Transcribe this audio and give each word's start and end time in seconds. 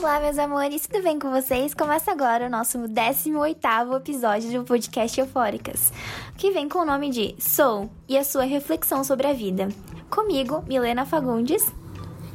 Olá, 0.00 0.18
meus 0.18 0.38
amores, 0.38 0.86
tudo 0.86 1.02
bem 1.02 1.18
com 1.18 1.30
vocês? 1.30 1.74
Começa 1.74 2.10
agora 2.10 2.46
o 2.46 2.48
nosso 2.48 2.78
18º 2.78 3.98
episódio 3.98 4.50
do 4.50 4.64
podcast 4.64 5.20
Eufóricas, 5.20 5.92
que 6.38 6.50
vem 6.50 6.70
com 6.70 6.78
o 6.78 6.86
nome 6.86 7.10
de 7.10 7.34
Sou 7.38 7.90
e 8.08 8.16
a 8.16 8.24
sua 8.24 8.44
reflexão 8.44 9.04
sobre 9.04 9.26
a 9.26 9.34
vida. 9.34 9.68
Comigo, 10.08 10.64
Milena 10.66 11.04
Fagundes. 11.04 11.70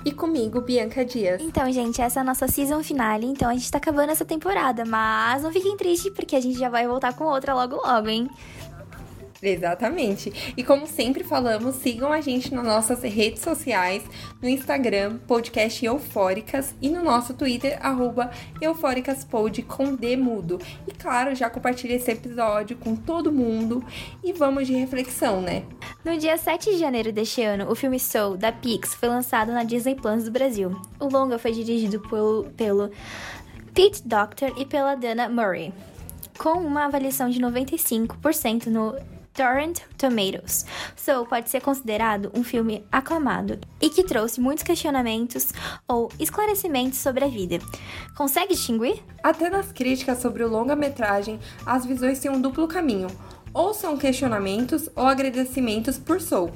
E 0.06 0.12
comigo, 0.12 0.62
Bianca 0.62 1.04
Dias. 1.04 1.42
Então, 1.42 1.72
gente, 1.72 2.00
essa 2.00 2.20
é 2.20 2.22
a 2.22 2.24
nossa 2.24 2.48
season 2.48 2.84
finale, 2.84 3.26
então 3.26 3.50
a 3.50 3.54
gente 3.56 3.72
tá 3.72 3.80
acabando 3.80 4.12
essa 4.12 4.24
temporada, 4.24 4.86
mas 4.86 5.42
não 5.42 5.52
fiquem 5.52 5.76
tristes 5.76 6.14
porque 6.14 6.36
a 6.36 6.40
gente 6.40 6.60
já 6.60 6.70
vai 6.70 6.88
voltar 6.88 7.14
com 7.14 7.24
outra 7.24 7.56
logo 7.56 7.78
logo, 7.78 8.08
hein? 8.08 8.30
Exatamente. 9.42 10.54
E 10.56 10.64
como 10.64 10.88
sempre 10.88 11.24
falamos, 11.24 11.76
sigam 11.76 12.12
a 12.12 12.22
gente 12.22 12.54
nas 12.54 12.66
nossas 12.66 13.02
redes 13.04 13.42
sociais, 13.42 14.04
no 14.42 14.48
Instagram, 14.48 15.18
podcast 15.28 15.86
Eufóricas, 15.86 16.74
e 16.82 16.90
no 16.90 17.04
nosso 17.04 17.34
Twitter, 17.34 17.78
arroba 17.82 18.32
eufóricaspod 18.62 19.62
com 19.64 19.96
D 19.96 20.16
mudo. 20.16 20.60
E 20.88 20.92
claro, 20.92 21.36
já 21.36 21.50
compartilhe 21.50 21.96
esse 21.96 22.12
episódio 22.12 22.78
com 22.78 22.96
todo 22.96 23.32
mundo 23.32 23.84
e 24.24 24.32
vamos 24.34 24.68
de 24.68 24.74
reflexão, 24.74 25.42
né? 25.42 25.64
No 26.04 26.18
dia 26.18 26.38
7 26.38 26.72
de 26.72 26.78
janeiro 26.78 27.12
deste 27.12 27.42
ano, 27.42 27.70
o 27.70 27.76
filme 27.76 28.00
Soul, 28.00 28.38
da 28.38 28.52
Pix, 28.52 28.96
foi 28.96 29.10
lançado 29.10 29.52
na 29.52 29.64
Disney 29.64 29.96
Plus 29.96 30.24
do 30.24 30.32
Brasil. 30.32 30.80
O 31.00 31.08
longa 31.08 31.38
foi 31.38 31.52
dirigido 31.52 32.00
pelo, 32.00 32.46
pelo 32.56 32.92
Pete 33.74 34.08
Doctor 34.08 34.54
e 34.58 34.66
pela 34.66 34.96
Dana 34.96 35.28
Murray, 35.28 35.74
com 36.38 36.60
uma 36.60 36.86
avaliação 36.86 37.30
de 37.30 37.40
95% 37.40 38.68
no 38.68 38.96
Torrent 39.36 39.82
Tomatoes. 39.98 40.66
Soul 40.96 41.26
pode 41.26 41.50
ser 41.50 41.62
considerado 41.62 42.32
um 42.34 42.44
filme 42.44 42.86
aclamado 42.92 43.60
e 43.82 43.90
que 43.90 44.04
trouxe 44.04 44.40
muitos 44.40 44.64
questionamentos 44.64 45.52
ou 45.88 46.10
esclarecimentos 46.18 47.00
sobre 47.00 47.26
a 47.26 47.28
vida. 47.28 47.60
Consegue 48.16 48.54
distinguir? 48.54 49.04
Até 49.22 49.50
nas 49.50 49.72
críticas 49.72 50.20
sobre 50.20 50.44
o 50.44 50.50
longa-metragem, 50.50 51.40
as 51.66 51.86
visões 51.86 52.20
têm 52.20 52.32
um 52.32 52.40
duplo 52.40 52.68
caminho. 52.68 53.08
Ou 53.54 53.74
são 53.74 53.98
questionamentos 53.98 54.90
ou 54.96 55.06
agradecimentos 55.06 55.98
por 55.98 56.22
Soul. 56.22 56.52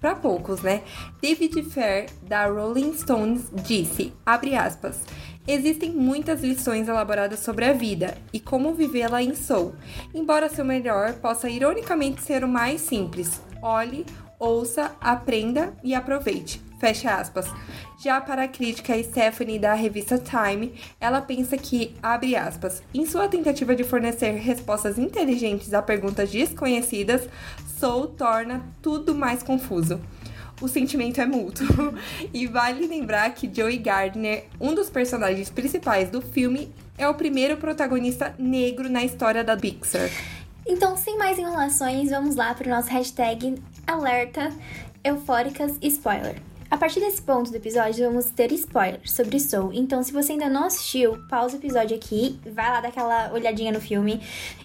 Para 0.00 0.16
poucos, 0.16 0.60
né? 0.60 0.82
David 1.22 1.62
Fair, 1.70 2.10
da 2.22 2.46
Rolling 2.46 2.92
Stones, 2.94 3.46
disse, 3.64 4.12
abre 4.26 4.54
aspas, 4.54 5.00
Existem 5.46 5.90
muitas 5.90 6.42
lições 6.42 6.88
elaboradas 6.88 7.40
sobre 7.40 7.66
a 7.66 7.72
vida 7.74 8.16
e 8.32 8.40
como 8.40 8.72
vivê-la 8.72 9.22
em 9.22 9.34
Soul, 9.34 9.74
embora 10.14 10.48
seu 10.48 10.64
melhor 10.64 11.12
possa 11.14 11.50
ironicamente 11.50 12.22
ser 12.22 12.42
o 12.42 12.48
mais 12.48 12.80
simples. 12.80 13.42
Olhe, 13.60 14.06
ouça, 14.38 14.92
aprenda 14.98 15.74
e 15.84 15.94
aproveite. 15.94 16.62
Fecha 16.80 17.14
aspas. 17.14 17.46
Já 18.02 18.22
para 18.22 18.44
a 18.44 18.48
crítica 18.48 19.00
Stephanie 19.02 19.58
da 19.58 19.74
revista 19.74 20.18
Time, 20.18 20.74
ela 20.98 21.20
pensa 21.20 21.58
que, 21.58 21.94
abre 22.02 22.36
aspas, 22.36 22.82
em 22.92 23.04
sua 23.04 23.28
tentativa 23.28 23.76
de 23.76 23.84
fornecer 23.84 24.32
respostas 24.32 24.98
inteligentes 24.98 25.74
a 25.74 25.82
perguntas 25.82 26.30
desconhecidas, 26.30 27.28
Soul 27.78 28.08
torna 28.08 28.64
tudo 28.80 29.14
mais 29.14 29.42
confuso 29.42 30.00
o 30.64 30.68
sentimento 30.68 31.20
é 31.20 31.26
mútuo. 31.26 31.66
e 32.32 32.46
vale 32.46 32.86
lembrar 32.86 33.32
que 33.34 33.50
Joey 33.52 33.78
Gardner, 33.78 34.44
um 34.60 34.74
dos 34.74 34.88
personagens 34.88 35.50
principais 35.50 36.08
do 36.10 36.20
filme, 36.20 36.72
é 36.96 37.08
o 37.08 37.14
primeiro 37.14 37.56
protagonista 37.56 38.34
negro 38.38 38.88
na 38.88 39.04
história 39.04 39.44
da 39.44 39.56
Pixar. 39.56 40.10
Então, 40.66 40.96
sem 40.96 41.18
mais 41.18 41.38
enrolações, 41.38 42.10
vamos 42.10 42.36
lá 42.36 42.54
para 42.54 42.66
o 42.66 42.70
nosso 42.70 42.88
hashtag 42.88 43.56
alerta 43.86 44.50
eufóricas 45.04 45.76
spoiler. 45.82 46.36
A 46.70 46.76
partir 46.76 47.00
desse 47.00 47.22
ponto 47.22 47.50
do 47.50 47.56
episódio, 47.56 48.06
vamos 48.06 48.30
ter 48.30 48.50
spoilers 48.52 49.12
sobre 49.12 49.38
Soul. 49.38 49.72
Então, 49.72 50.02
se 50.02 50.12
você 50.12 50.32
ainda 50.32 50.48
não 50.48 50.64
assistiu, 50.64 51.18
pausa 51.28 51.56
o 51.56 51.60
episódio 51.60 51.96
aqui, 51.96 52.38
vai 52.44 52.70
lá 52.70 52.80
dar 52.80 52.88
aquela 52.88 53.32
olhadinha 53.32 53.72
no 53.72 53.80
filme 53.80 54.20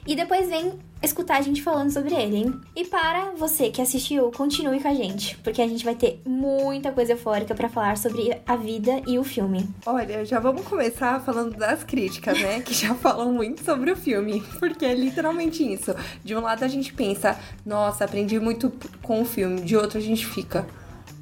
e 0.07 0.15
depois 0.15 0.49
vem 0.49 0.73
escutar 1.01 1.37
a 1.37 1.41
gente 1.41 1.61
falando 1.61 1.91
sobre 1.91 2.13
ele, 2.13 2.35
hein? 2.35 2.61
E 2.75 2.85
para 2.85 3.31
você 3.37 3.69
que 3.69 3.81
assistiu, 3.81 4.31
continue 4.31 4.81
com 4.81 4.87
a 4.87 4.93
gente, 4.93 5.37
porque 5.37 5.61
a 5.61 5.67
gente 5.67 5.85
vai 5.85 5.95
ter 5.95 6.21
muita 6.25 6.91
coisa 6.91 7.13
eufórica 7.13 7.55
para 7.55 7.69
falar 7.69 7.97
sobre 7.97 8.41
a 8.45 8.55
vida 8.55 9.01
e 9.07 9.17
o 9.17 9.23
filme. 9.23 9.69
Olha, 9.85 10.25
já 10.25 10.39
vamos 10.39 10.63
começar 10.63 11.21
falando 11.21 11.55
das 11.55 11.83
críticas, 11.83 12.39
né? 12.41 12.59
que 12.61 12.73
já 12.73 12.93
falam 12.95 13.31
muito 13.31 13.63
sobre 13.63 13.91
o 13.91 13.95
filme, 13.95 14.43
porque 14.59 14.85
é 14.85 14.93
literalmente 14.93 15.63
isso. 15.63 15.95
De 16.23 16.35
um 16.35 16.41
lado 16.41 16.65
a 16.65 16.67
gente 16.67 16.91
pensa, 16.91 17.39
nossa, 17.65 18.03
aprendi 18.05 18.39
muito 18.39 18.71
com 19.01 19.21
o 19.21 19.25
filme, 19.25 19.61
de 19.61 19.77
outro 19.77 19.97
a 19.97 20.01
gente 20.01 20.25
fica, 20.25 20.67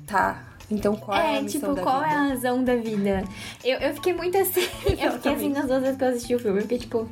tá, 0.07 0.46
então, 0.69 0.95
qual 0.95 1.17
é, 1.17 1.35
é 1.35 1.37
a 1.37 1.41
missão 1.41 1.61
tipo, 1.61 1.73
da 1.75 1.81
qual 1.81 2.01
vida? 2.01 2.11
é 2.11 2.15
a 2.15 2.27
razão 2.27 2.63
da 2.63 2.75
vida? 2.75 3.23
Eu, 3.63 3.79
eu 3.79 3.93
fiquei 3.93 4.13
muito 4.13 4.37
assim. 4.37 4.61
eu 4.99 5.11
fiquei 5.13 5.33
assim 5.33 5.49
nas 5.49 5.65
duas 5.65 5.81
vezes 5.81 5.97
que 5.97 6.03
eu 6.03 6.07
assisti 6.09 6.35
o 6.35 6.39
filme. 6.39 6.57
Eu 6.57 6.61
fiquei 6.63 6.77
tipo, 6.79 7.09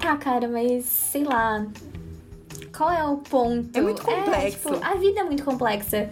tá, 0.00 0.16
cara, 0.16 0.48
mas 0.48 0.84
sei 0.84 1.24
lá. 1.24 1.64
Qual 2.76 2.90
é 2.90 3.04
o 3.04 3.18
ponto? 3.18 3.76
É 3.78 3.80
muito 3.80 4.02
complexo. 4.02 4.46
É, 4.46 4.50
tipo, 4.50 4.84
a 4.84 4.94
vida 4.96 5.20
é 5.20 5.24
muito 5.24 5.44
complexa. 5.44 6.10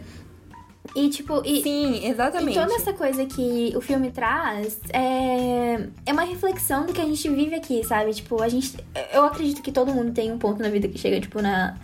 E, 0.94 1.08
tipo, 1.08 1.42
e, 1.44 1.62
Sim, 1.62 2.06
exatamente. 2.06 2.58
E 2.58 2.60
toda 2.60 2.74
essa 2.74 2.92
coisa 2.92 3.24
que 3.24 3.72
o 3.76 3.80
filme 3.80 4.10
traz 4.10 4.78
é, 4.92 5.88
é 6.04 6.12
uma 6.12 6.24
reflexão 6.24 6.84
do 6.84 6.92
que 6.92 7.00
a 7.00 7.04
gente 7.04 7.28
vive 7.28 7.54
aqui, 7.54 7.84
sabe? 7.84 8.12
Tipo, 8.12 8.42
a 8.42 8.48
gente. 8.48 8.76
Eu 9.12 9.24
acredito 9.24 9.62
que 9.62 9.72
todo 9.72 9.92
mundo 9.92 10.12
tem 10.12 10.32
um 10.32 10.38
ponto 10.38 10.60
na 10.60 10.68
vida 10.68 10.88
que 10.88 10.98
chega, 10.98 11.20
tipo, 11.20 11.40
na 11.40 11.76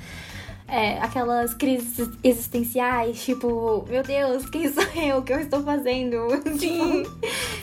é, 0.68 0.98
aquelas 0.98 1.54
crises 1.54 2.08
existenciais, 2.24 3.22
tipo, 3.24 3.84
meu 3.88 4.02
Deus, 4.02 4.48
quem 4.50 4.72
sou 4.72 4.82
eu? 4.94 5.18
O 5.18 5.22
que 5.22 5.32
eu 5.32 5.40
estou 5.40 5.62
fazendo? 5.62 6.26
Sim. 6.58 7.04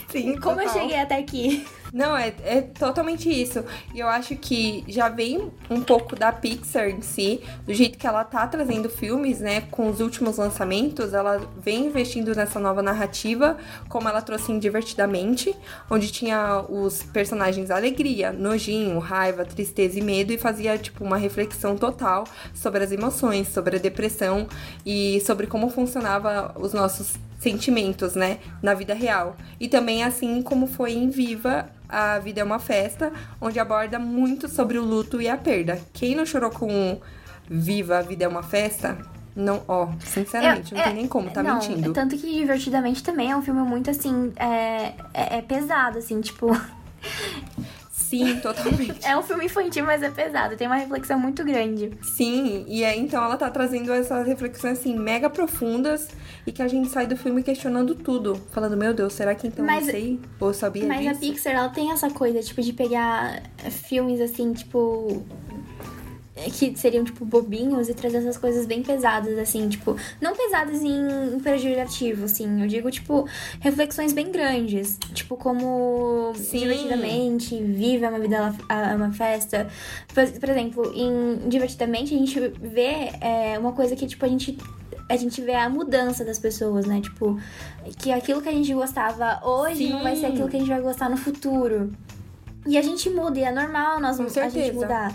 Sim, 0.10 0.40
Como 0.40 0.58
total. 0.58 0.64
eu 0.66 0.70
cheguei 0.82 1.00
até 1.00 1.16
aqui? 1.18 1.66
Não, 1.94 2.18
é, 2.18 2.34
é 2.44 2.60
totalmente 2.60 3.30
isso. 3.30 3.64
E 3.94 4.00
eu 4.00 4.08
acho 4.08 4.36
que 4.36 4.84
já 4.88 5.10
vem 5.10 5.52
um 5.70 5.80
pouco 5.80 6.16
da 6.16 6.32
Pixar 6.32 6.90
em 6.90 7.04
si, 7.04 7.40
do 7.68 7.72
jeito 7.72 8.00
que 8.00 8.08
ela 8.08 8.24
tá 8.24 8.48
trazendo 8.48 8.90
filmes, 8.90 9.40
né? 9.40 9.62
Com 9.70 9.88
os 9.90 10.00
últimos 10.00 10.38
lançamentos, 10.38 11.14
ela 11.14 11.48
vem 11.60 11.86
investindo 11.86 12.34
nessa 12.34 12.60
nova 12.60 12.82
narrativa, 12.82 13.58
como 13.90 14.10
ela 14.10 14.24
trouxe 14.24 14.52
em 14.52 14.58
Divertidamente, 14.58 15.56
onde 15.88 16.12
tinha 16.12 16.66
os 16.68 17.04
personagens 17.04 17.70
alegria, 17.70 18.32
nojinho, 18.32 18.98
raiva, 18.98 19.46
tristeza 19.46 20.00
e 20.00 20.02
medo, 20.02 20.34
e 20.34 20.38
fazia, 20.38 20.76
tipo, 20.80 21.04
uma 21.04 21.18
reflexão 21.18 21.78
total 21.78 22.24
sobre 22.56 22.84
as 22.84 22.92
emoções, 22.92 23.50
sobre 23.50 23.76
a 23.76 23.80
depressão 23.80 24.48
e 24.84 25.22
sobre 25.22 25.46
como 25.46 25.70
funcionava 25.70 26.56
os 26.58 26.74
nossos 26.74 27.20
sentimentos, 27.44 28.16
né, 28.16 28.40
na 28.62 28.74
vida 28.74 28.94
real. 28.94 29.36
E 29.60 29.68
também 29.68 30.04
assim 30.04 30.42
como 30.42 30.66
foi 30.66 30.94
em 30.94 31.10
Viva, 31.10 31.70
a 31.88 32.18
vida 32.18 32.42
é 32.42 32.44
uma 32.44 32.60
festa, 32.60 33.12
onde 33.40 33.60
aborda 33.60 34.00
muito 34.00 34.48
sobre 34.48 34.80
o 34.80 34.84
luto 34.84 35.22
e 35.22 35.28
a 35.28 35.38
perda. 35.38 35.80
Quem 35.94 36.16
não 36.16 36.26
chorou 36.26 36.50
com 36.50 37.00
Viva, 37.48 38.00
a 38.00 38.02
vida 38.02 38.24
é 38.24 38.28
uma 38.28 38.42
festa? 38.42 38.98
Não, 39.36 39.64
ó, 39.68 39.90
sinceramente, 40.00 40.72
eu, 40.72 40.78
não 40.78 40.84
é, 40.84 40.88
tem 40.88 40.96
nem 40.96 41.08
como, 41.08 41.30
tá 41.30 41.44
não, 41.44 41.56
mentindo. 41.56 41.92
Tanto 41.92 42.16
que 42.18 42.40
Divertidamente 42.40 43.04
também 43.04 43.32
é 43.32 43.36
um 43.36 43.42
filme 43.42 43.62
muito 43.62 43.90
assim, 43.90 44.32
é, 44.38 44.94
é, 45.14 45.38
é 45.38 45.42
pesado, 45.42 45.98
assim, 45.98 46.22
tipo. 46.22 46.50
Sim, 48.14 48.38
totalmente. 48.42 49.04
é 49.04 49.18
um 49.18 49.24
filme 49.24 49.46
infantil, 49.46 49.86
mas 49.86 50.04
é 50.04 50.10
pesado. 50.10 50.56
Tem 50.56 50.68
uma 50.68 50.76
reflexão 50.76 51.20
muito 51.20 51.44
grande. 51.44 51.92
Sim, 52.02 52.64
e 52.68 52.84
é, 52.84 52.96
então 52.96 53.24
ela 53.24 53.36
tá 53.36 53.50
trazendo 53.50 53.92
essas 53.92 54.28
reflexões, 54.28 54.78
assim, 54.78 54.96
mega 54.96 55.30
profundas 55.30 56.10
e 56.46 56.52
que 56.52 56.62
a 56.62 56.68
gente 56.68 56.90
sai 56.90 57.08
do 57.08 57.18
filme 57.18 57.42
questionando 57.42 57.96
tudo. 57.96 58.36
Falando, 58.52 58.78
meu 58.78 58.94
Deus, 58.94 59.14
será 59.14 59.34
que 59.34 59.48
então 59.48 59.66
mas, 59.66 59.88
eu 59.88 59.92
sei? 59.92 60.20
Ou 60.40 60.54
sabia 60.54 60.86
mas 60.86 61.00
disso? 61.00 61.10
Mas 61.10 61.18
a 61.18 61.20
Pixar, 61.20 61.54
ela 61.54 61.70
tem 61.70 61.92
essa 61.92 62.10
coisa, 62.12 62.40
tipo, 62.42 62.62
de 62.62 62.74
pegar 62.74 63.42
filmes, 63.88 64.22
assim, 64.22 64.54
tipo 64.54 65.24
que 66.36 66.76
seriam, 66.78 67.04
tipo, 67.04 67.24
bobinhos 67.24 67.90
e 67.90 67.94
trazer 67.94 68.18
essas 68.18 68.38
coisas 68.38 68.66
bem 68.66 68.82
pesadas, 68.82 69.38
assim, 69.38 69.70
tipo, 69.70 69.96
não 70.20 70.36
pesadas 70.36 70.82
em, 70.82 71.36
em 71.36 71.40
pejorativo, 71.40 72.26
assim, 72.26 72.62
eu 72.62 72.68
digo, 72.68 72.90
tipo, 72.90 73.28
reflexões 73.60 74.14
bem 74.14 74.32
grandes, 74.32 74.98
tipo, 75.14 75.38
como 75.38 76.34
Sim. 76.36 76.60
divertidamente, 76.60 77.62
viva 77.62 78.10
uma 78.10 78.20
vida, 78.20 78.56
é 78.68 78.96
uma 78.96 79.12
festa. 79.12 79.68
Por, 80.14 80.28
por, 80.40 80.50
exemplo, 80.50 80.92
em 80.96 81.48
divertidamente 81.48 82.16
a 82.16 82.18
gente 82.18 82.40
vê 82.62 83.12
é, 83.22 83.58
uma 83.60 83.74
coisa 83.74 83.96
que, 83.96 84.08
tipo, 84.08 84.26
a 84.26 84.30
gente 84.30 84.58
a 85.10 85.18
gente 85.18 85.42
vê 85.42 85.54
a 85.54 85.70
mudança 85.70 86.24
das 86.24 86.40
pessoas, 86.40 86.86
né? 86.86 87.02
Tipo, 87.02 87.38
que 88.00 88.12
aquilo 88.12 88.42
que 88.42 88.50
a 88.50 88.54
gente 88.54 88.74
gostava 88.74 89.46
hoje 89.46 89.86
Sim. 89.86 89.90
não 89.90 90.02
vai 90.02 90.16
ser 90.16 90.28
aquilo 90.28 90.48
que 90.48 90.56
a 90.56 90.60
gente 90.60 90.70
vai 90.70 90.82
gostar 90.82 91.10
no 91.10 91.18
futuro. 91.18 91.92
E 92.66 92.78
a 92.78 92.82
gente 92.82 93.10
muda, 93.10 93.40
e 93.40 93.44
é 93.44 93.52
normal 93.52 94.00
nós 94.00 94.20
a 94.38 94.50
gente 94.50 94.74
mudar. 94.74 95.14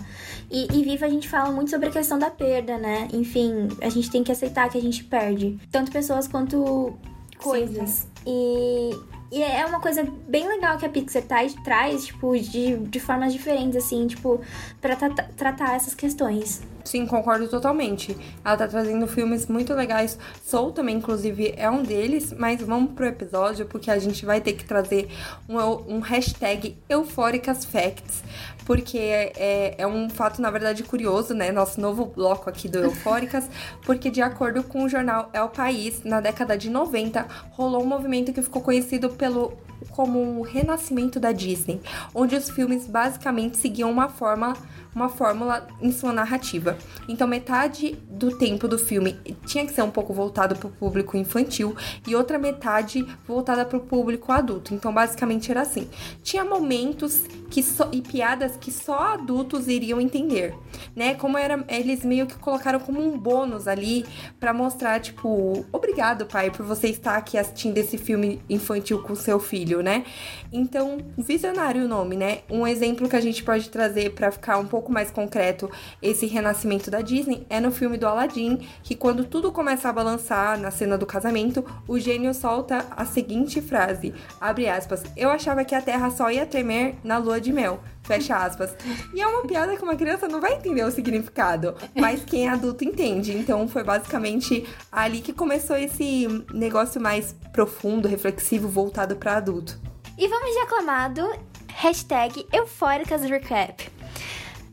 E, 0.51 0.67
e 0.71 0.83
Viva 0.83 1.05
a 1.05 1.09
gente 1.09 1.27
fala 1.27 1.51
muito 1.51 1.69
sobre 1.69 1.89
a 1.89 1.91
questão 1.91 2.19
da 2.19 2.29
perda, 2.29 2.77
né? 2.77 3.07
Enfim, 3.13 3.67
a 3.81 3.89
gente 3.89 4.09
tem 4.09 4.23
que 4.23 4.31
aceitar 4.31 4.69
que 4.69 4.77
a 4.77 4.81
gente 4.81 5.03
perde. 5.03 5.57
Tanto 5.71 5.91
pessoas 5.91 6.27
quanto 6.27 6.93
coisas. 7.37 7.89
Sim, 7.89 8.07
e, 8.27 8.89
e 9.31 9.43
é 9.43 9.65
uma 9.65 9.79
coisa 9.79 10.03
bem 10.27 10.47
legal 10.47 10.77
que 10.77 10.85
a 10.85 10.89
Pixar 10.89 11.21
traz, 11.23 11.53
traz 11.63 12.05
tipo, 12.07 12.37
de, 12.37 12.77
de 12.77 12.99
formas 12.99 13.31
diferentes, 13.31 13.77
assim, 13.77 14.07
tipo, 14.07 14.41
pra 14.81 14.95
tratar 14.95 15.75
essas 15.75 15.93
questões. 15.93 16.61
Sim, 16.83 17.05
concordo 17.05 17.47
totalmente. 17.47 18.17
Ela 18.43 18.57
tá 18.57 18.67
trazendo 18.67 19.05
filmes 19.05 19.45
muito 19.45 19.73
legais. 19.75 20.17
Soul 20.43 20.71
também, 20.71 20.95
inclusive, 20.95 21.53
é 21.55 21.69
um 21.69 21.83
deles. 21.83 22.33
Mas 22.33 22.61
vamos 22.61 22.93
pro 22.93 23.05
episódio, 23.05 23.67
porque 23.67 23.91
a 23.91 23.99
gente 23.99 24.25
vai 24.25 24.41
ter 24.41 24.53
que 24.53 24.65
trazer 24.65 25.07
um, 25.47 25.57
um 25.87 25.99
hashtag 25.99 26.75
Eufóricas 26.89 27.63
Facts. 27.65 28.23
Porque 28.69 28.99
é, 28.99 29.73
é 29.79 29.87
um 29.87 30.11
fato, 30.11 30.39
na 30.39 30.51
verdade, 30.51 30.83
curioso, 30.83 31.33
né? 31.33 31.51
Nosso 31.51 31.81
novo 31.81 32.05
bloco 32.05 32.47
aqui 32.47 32.69
do 32.69 32.77
Eufóricas. 32.77 33.49
porque, 33.81 34.11
de 34.11 34.21
acordo 34.21 34.61
com 34.61 34.83
o 34.83 34.87
jornal 34.87 35.27
É 35.33 35.41
o 35.41 35.49
País, 35.49 36.03
na 36.03 36.21
década 36.21 36.55
de 36.55 36.69
90, 36.69 37.25
rolou 37.49 37.81
um 37.81 37.87
movimento 37.87 38.31
que 38.31 38.43
ficou 38.43 38.61
conhecido 38.61 39.09
pelo 39.09 39.53
como 39.89 40.19
o 40.19 40.43
renascimento 40.43 41.19
da 41.19 41.31
Disney, 41.31 41.81
onde 42.13 42.35
os 42.35 42.49
filmes 42.49 42.85
basicamente 42.85 43.57
seguiam 43.57 43.89
uma 43.89 44.07
forma 44.07 44.53
uma 44.93 45.07
fórmula 45.07 45.67
em 45.81 45.91
sua 45.91 46.11
narrativa. 46.11 46.77
Então, 47.07 47.27
metade 47.27 47.97
do 48.09 48.37
tempo 48.37 48.67
do 48.67 48.77
filme 48.77 49.13
tinha 49.45 49.65
que 49.65 49.71
ser 49.71 49.83
um 49.83 49.91
pouco 49.91 50.13
voltado 50.13 50.55
para 50.55 50.67
o 50.67 50.71
público 50.71 51.15
infantil 51.15 51.75
e 52.07 52.15
outra 52.15 52.37
metade 52.37 53.07
voltada 53.27 53.65
para 53.65 53.77
o 53.77 53.81
público 53.81 54.31
adulto. 54.31 54.73
Então, 54.73 54.93
basicamente 54.93 55.51
era 55.51 55.61
assim: 55.61 55.87
tinha 56.23 56.43
momentos 56.43 57.23
que 57.49 57.63
e 57.91 58.01
piadas 58.01 58.57
que 58.57 58.71
só 58.71 59.13
adultos 59.13 59.67
iriam 59.67 60.01
entender, 60.01 60.53
né? 60.95 61.13
Como 61.15 61.37
era, 61.37 61.63
eles 61.67 62.03
meio 62.03 62.27
que 62.27 62.35
colocaram 62.35 62.79
como 62.79 63.01
um 63.01 63.17
bônus 63.17 63.67
ali 63.67 64.05
para 64.39 64.53
mostrar, 64.53 64.99
tipo, 64.99 65.65
obrigado, 65.71 66.25
pai, 66.25 66.51
por 66.51 66.65
você 66.65 66.87
estar 66.87 67.15
aqui 67.15 67.37
assistindo 67.37 67.77
esse 67.77 67.97
filme 67.97 68.41
infantil 68.49 69.01
com 69.01 69.15
seu 69.15 69.39
filho, 69.39 69.81
né? 69.81 70.03
Então, 70.51 70.97
visionário 71.17 71.85
o 71.85 71.87
nome, 71.87 72.15
né? 72.15 72.39
Um 72.49 72.65
exemplo 72.65 73.07
que 73.07 73.15
a 73.15 73.21
gente 73.21 73.43
pode 73.43 73.69
trazer 73.69 74.11
para 74.11 74.31
ficar 74.31 74.57
um 74.57 74.65
pouco 74.65 74.79
pouco 74.79 74.91
mais 74.91 75.11
concreto 75.11 75.69
esse 76.01 76.25
renascimento 76.25 76.89
da 76.89 77.01
Disney 77.01 77.45
é 77.49 77.59
no 77.59 77.71
filme 77.71 77.97
do 77.97 78.07
Aladdin, 78.07 78.67
que 78.81 78.95
quando 78.95 79.25
tudo 79.25 79.51
começa 79.51 79.89
a 79.89 79.93
balançar 79.93 80.57
na 80.57 80.71
cena 80.71 80.97
do 80.97 81.05
casamento, 81.05 81.65
o 81.87 81.99
gênio 81.99 82.33
solta 82.33 82.85
a 82.95 83.05
seguinte 83.05 83.61
frase, 83.61 84.13
abre 84.39 84.67
aspas, 84.67 85.03
eu 85.15 85.29
achava 85.29 85.63
que 85.63 85.75
a 85.75 85.81
Terra 85.81 86.09
só 86.09 86.31
ia 86.31 86.45
tremer 86.45 86.95
na 87.03 87.17
lua 87.17 87.38
de 87.39 87.51
mel, 87.51 87.81
fecha 88.03 88.35
aspas. 88.35 88.75
E 89.13 89.21
é 89.21 89.27
uma 89.27 89.45
piada 89.45 89.75
que 89.75 89.83
uma 89.83 89.95
criança 89.95 90.27
não 90.27 90.41
vai 90.41 90.53
entender 90.53 90.83
o 90.83 90.91
significado, 90.91 91.75
mas 91.95 92.23
quem 92.23 92.47
é 92.47 92.49
adulto 92.49 92.83
entende. 92.83 93.35
Então 93.35 93.67
foi 93.67 93.83
basicamente 93.83 94.67
ali 94.91 95.21
que 95.21 95.33
começou 95.33 95.75
esse 95.75 96.27
negócio 96.53 97.01
mais 97.01 97.35
profundo, 97.51 98.07
reflexivo, 98.07 98.67
voltado 98.67 99.15
para 99.15 99.37
adulto. 99.37 99.79
E 100.17 100.27
vamos 100.27 100.51
de 100.51 100.59
aclamado, 100.59 101.29
hashtag 101.67 102.45
Eufóricas 102.51 103.21
Recap. 103.23 103.89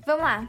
Vamos 0.07 0.23
lá. 0.23 0.47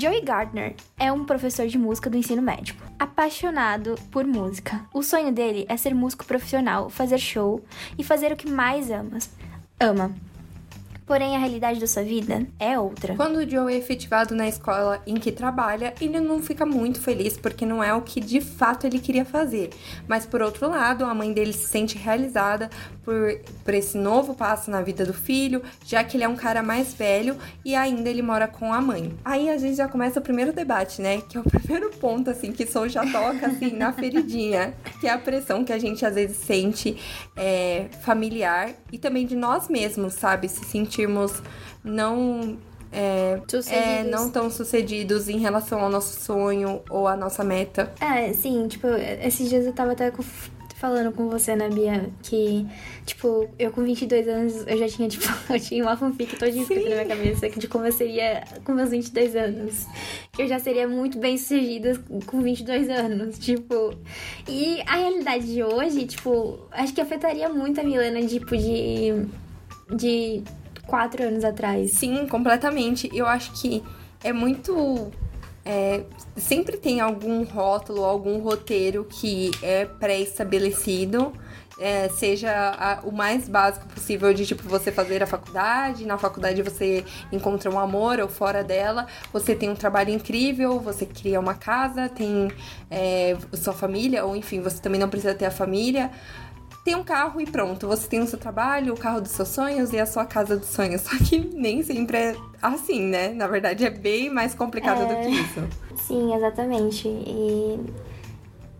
Joey 0.00 0.20
Gardner 0.20 0.76
é 0.96 1.10
um 1.10 1.24
professor 1.24 1.66
de 1.66 1.76
música 1.76 2.08
do 2.08 2.16
ensino 2.16 2.40
médico, 2.40 2.80
apaixonado 2.98 3.96
por 4.12 4.24
música. 4.24 4.86
O 4.94 5.02
sonho 5.02 5.32
dele 5.32 5.66
é 5.68 5.76
ser 5.76 5.94
músico 5.94 6.24
profissional, 6.24 6.88
fazer 6.88 7.18
show 7.18 7.60
e 7.98 8.04
fazer 8.04 8.30
o 8.30 8.36
que 8.36 8.48
mais 8.48 8.90
ama. 8.90 9.18
Ama. 9.80 10.14
Porém, 11.08 11.34
a 11.34 11.38
realidade 11.38 11.80
da 11.80 11.86
sua 11.86 12.02
vida 12.02 12.46
é 12.58 12.78
outra. 12.78 13.16
Quando 13.16 13.36
o 13.36 13.50
Joe 13.50 13.72
é 13.72 13.78
efetivado 13.78 14.34
na 14.34 14.46
escola 14.46 15.02
em 15.06 15.14
que 15.14 15.32
trabalha, 15.32 15.94
ele 16.02 16.20
não 16.20 16.42
fica 16.42 16.66
muito 16.66 17.00
feliz 17.00 17.34
porque 17.34 17.64
não 17.64 17.82
é 17.82 17.94
o 17.94 18.02
que 18.02 18.20
de 18.20 18.42
fato 18.42 18.86
ele 18.86 18.98
queria 18.98 19.24
fazer. 19.24 19.70
Mas 20.06 20.26
por 20.26 20.42
outro 20.42 20.68
lado, 20.68 21.06
a 21.06 21.14
mãe 21.14 21.32
dele 21.32 21.54
se 21.54 21.66
sente 21.66 21.96
realizada 21.96 22.68
por, 23.08 23.40
por 23.64 23.72
esse 23.72 23.96
novo 23.96 24.34
passo 24.34 24.70
na 24.70 24.82
vida 24.82 25.06
do 25.06 25.14
filho, 25.14 25.62
já 25.86 26.04
que 26.04 26.18
ele 26.18 26.24
é 26.24 26.28
um 26.28 26.36
cara 26.36 26.62
mais 26.62 26.92
velho 26.92 27.38
e 27.64 27.74
ainda 27.74 28.10
ele 28.10 28.20
mora 28.20 28.46
com 28.46 28.70
a 28.70 28.82
mãe. 28.82 29.14
Aí 29.24 29.48
a 29.48 29.56
gente 29.56 29.76
já 29.76 29.88
começa 29.88 30.20
o 30.20 30.22
primeiro 30.22 30.52
debate, 30.52 31.00
né? 31.00 31.22
Que 31.26 31.38
é 31.38 31.40
o 31.40 31.44
primeiro 31.48 31.88
ponto, 31.92 32.28
assim, 32.28 32.52
que 32.52 32.66
Soul 32.66 32.90
já 32.90 33.10
toca, 33.10 33.46
assim, 33.46 33.72
na 33.72 33.94
feridinha, 33.94 34.74
que 35.00 35.06
é 35.06 35.10
a 35.10 35.16
pressão 35.16 35.64
que 35.64 35.72
a 35.72 35.78
gente 35.78 36.04
às 36.04 36.16
vezes 36.16 36.36
sente 36.36 37.00
é, 37.34 37.86
familiar 38.02 38.72
e 38.92 38.98
também 38.98 39.26
de 39.26 39.34
nós 39.34 39.68
mesmos, 39.68 40.12
sabe? 40.12 40.46
Se 40.48 40.66
sentir 40.66 40.98
sentirmos 40.98 41.42
não 41.84 42.58
é, 42.90 43.40
é, 43.70 44.04
não 44.04 44.30
tão 44.30 44.50
sucedidos 44.50 45.28
em 45.28 45.38
relação 45.38 45.80
ao 45.80 45.90
nosso 45.90 46.20
sonho 46.20 46.80
ou 46.90 47.06
à 47.06 47.16
nossa 47.16 47.44
meta. 47.44 47.92
É, 48.00 48.32
sim, 48.32 48.66
tipo, 48.66 48.86
esses 48.86 49.48
dias 49.48 49.66
eu 49.66 49.72
tava 49.72 49.92
até 49.92 50.10
falando 50.78 51.12
com 51.12 51.28
você, 51.28 51.56
né, 51.56 51.68
Bia, 51.68 52.08
que, 52.22 52.64
tipo, 53.04 53.50
eu 53.58 53.72
com 53.72 53.82
22 53.82 54.28
anos, 54.28 54.64
eu 54.66 54.78
já 54.78 54.88
tinha, 54.88 55.08
tipo, 55.08 55.26
eu 55.52 55.58
tinha 55.58 55.82
uma 55.82 55.96
fanfic 55.96 56.36
toda 56.36 56.50
escrita 56.50 56.88
na 56.88 57.02
minha 57.02 57.04
cabeça 57.04 57.50
de 57.50 57.66
como 57.66 57.84
eu 57.84 57.92
seria 57.92 58.44
com 58.64 58.72
meus 58.72 58.90
22 58.90 59.34
anos. 59.34 59.86
Que 60.32 60.42
eu 60.42 60.46
já 60.48 60.60
seria 60.60 60.86
muito 60.86 61.18
bem 61.18 61.36
sucedida 61.36 62.00
com 62.26 62.40
22 62.40 62.88
anos, 62.88 63.38
tipo. 63.38 63.92
E 64.48 64.80
a 64.86 64.96
realidade 64.96 65.52
de 65.52 65.64
hoje, 65.64 66.06
tipo, 66.06 66.60
acho 66.70 66.94
que 66.94 67.00
afetaria 67.00 67.48
muito 67.48 67.80
a 67.80 67.84
Milena, 67.84 68.24
tipo, 68.24 68.56
de. 68.56 69.26
de 69.96 70.44
quatro 70.86 71.24
anos 71.24 71.44
atrás. 71.44 71.90
Sim, 71.90 72.26
completamente. 72.28 73.10
Eu 73.12 73.26
acho 73.26 73.52
que 73.60 73.82
é 74.22 74.32
muito. 74.32 75.10
É, 75.70 76.00
sempre 76.34 76.78
tem 76.78 76.98
algum 76.98 77.44
rótulo, 77.44 78.02
algum 78.02 78.38
roteiro 78.38 79.04
que 79.04 79.50
é 79.62 79.84
pré-estabelecido. 79.84 81.30
É, 81.80 82.08
seja 82.08 82.50
a, 82.50 83.06
o 83.06 83.12
mais 83.12 83.48
básico 83.48 83.86
possível 83.86 84.34
de 84.34 84.44
tipo 84.44 84.64
você 84.64 84.90
fazer 84.90 85.22
a 85.22 85.26
faculdade, 85.28 86.04
na 86.04 86.18
faculdade 86.18 86.60
você 86.60 87.04
encontra 87.30 87.70
um 87.70 87.78
amor 87.78 88.18
ou 88.18 88.28
fora 88.28 88.64
dela, 88.64 89.06
você 89.32 89.54
tem 89.54 89.68
um 89.68 89.76
trabalho 89.76 90.10
incrível, 90.10 90.80
você 90.80 91.06
cria 91.06 91.38
uma 91.38 91.54
casa, 91.54 92.08
tem 92.08 92.50
é, 92.90 93.36
sua 93.52 93.72
família, 93.72 94.24
ou 94.24 94.34
enfim, 94.34 94.60
você 94.60 94.82
também 94.82 94.98
não 94.98 95.08
precisa 95.08 95.34
ter 95.34 95.44
a 95.44 95.52
família 95.52 96.10
tem 96.88 96.96
um 96.96 97.04
carro 97.04 97.38
e 97.38 97.44
pronto. 97.44 97.86
Você 97.86 98.08
tem 98.08 98.20
o 98.20 98.26
seu 98.26 98.38
trabalho, 98.38 98.94
o 98.94 98.96
carro 98.96 99.20
dos 99.20 99.32
seus 99.32 99.48
sonhos 99.48 99.92
e 99.92 99.98
a 99.98 100.06
sua 100.06 100.24
casa 100.24 100.56
dos 100.56 100.68
sonhos. 100.68 101.02
Só 101.04 101.10
que 101.18 101.38
nem 101.38 101.82
sempre 101.82 102.16
é 102.16 102.36
assim, 102.62 103.02
né? 103.02 103.28
Na 103.28 103.46
verdade, 103.46 103.84
é 103.84 103.90
bem 103.90 104.30
mais 104.30 104.54
complicado 104.54 105.02
é... 105.02 105.06
do 105.06 105.20
que 105.20 105.28
isso. 105.28 105.68
Sim, 105.96 106.34
exatamente. 106.34 107.06
E, 107.06 107.78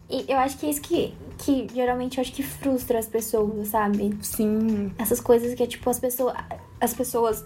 e 0.08 0.24
eu 0.26 0.38
acho 0.38 0.56
que 0.56 0.64
é 0.64 0.70
isso 0.70 0.80
que, 0.80 1.14
que 1.36 1.66
geralmente 1.74 2.16
eu 2.16 2.22
acho 2.22 2.32
que 2.32 2.42
frustra 2.42 2.98
as 2.98 3.06
pessoas, 3.06 3.68
sabe? 3.68 4.16
Sim. 4.22 4.90
Essas 4.96 5.20
coisas 5.20 5.52
que, 5.54 5.66
tipo, 5.66 5.90
as 5.90 6.00
pessoas, 6.00 6.34
as 6.80 6.94
pessoas 6.94 7.44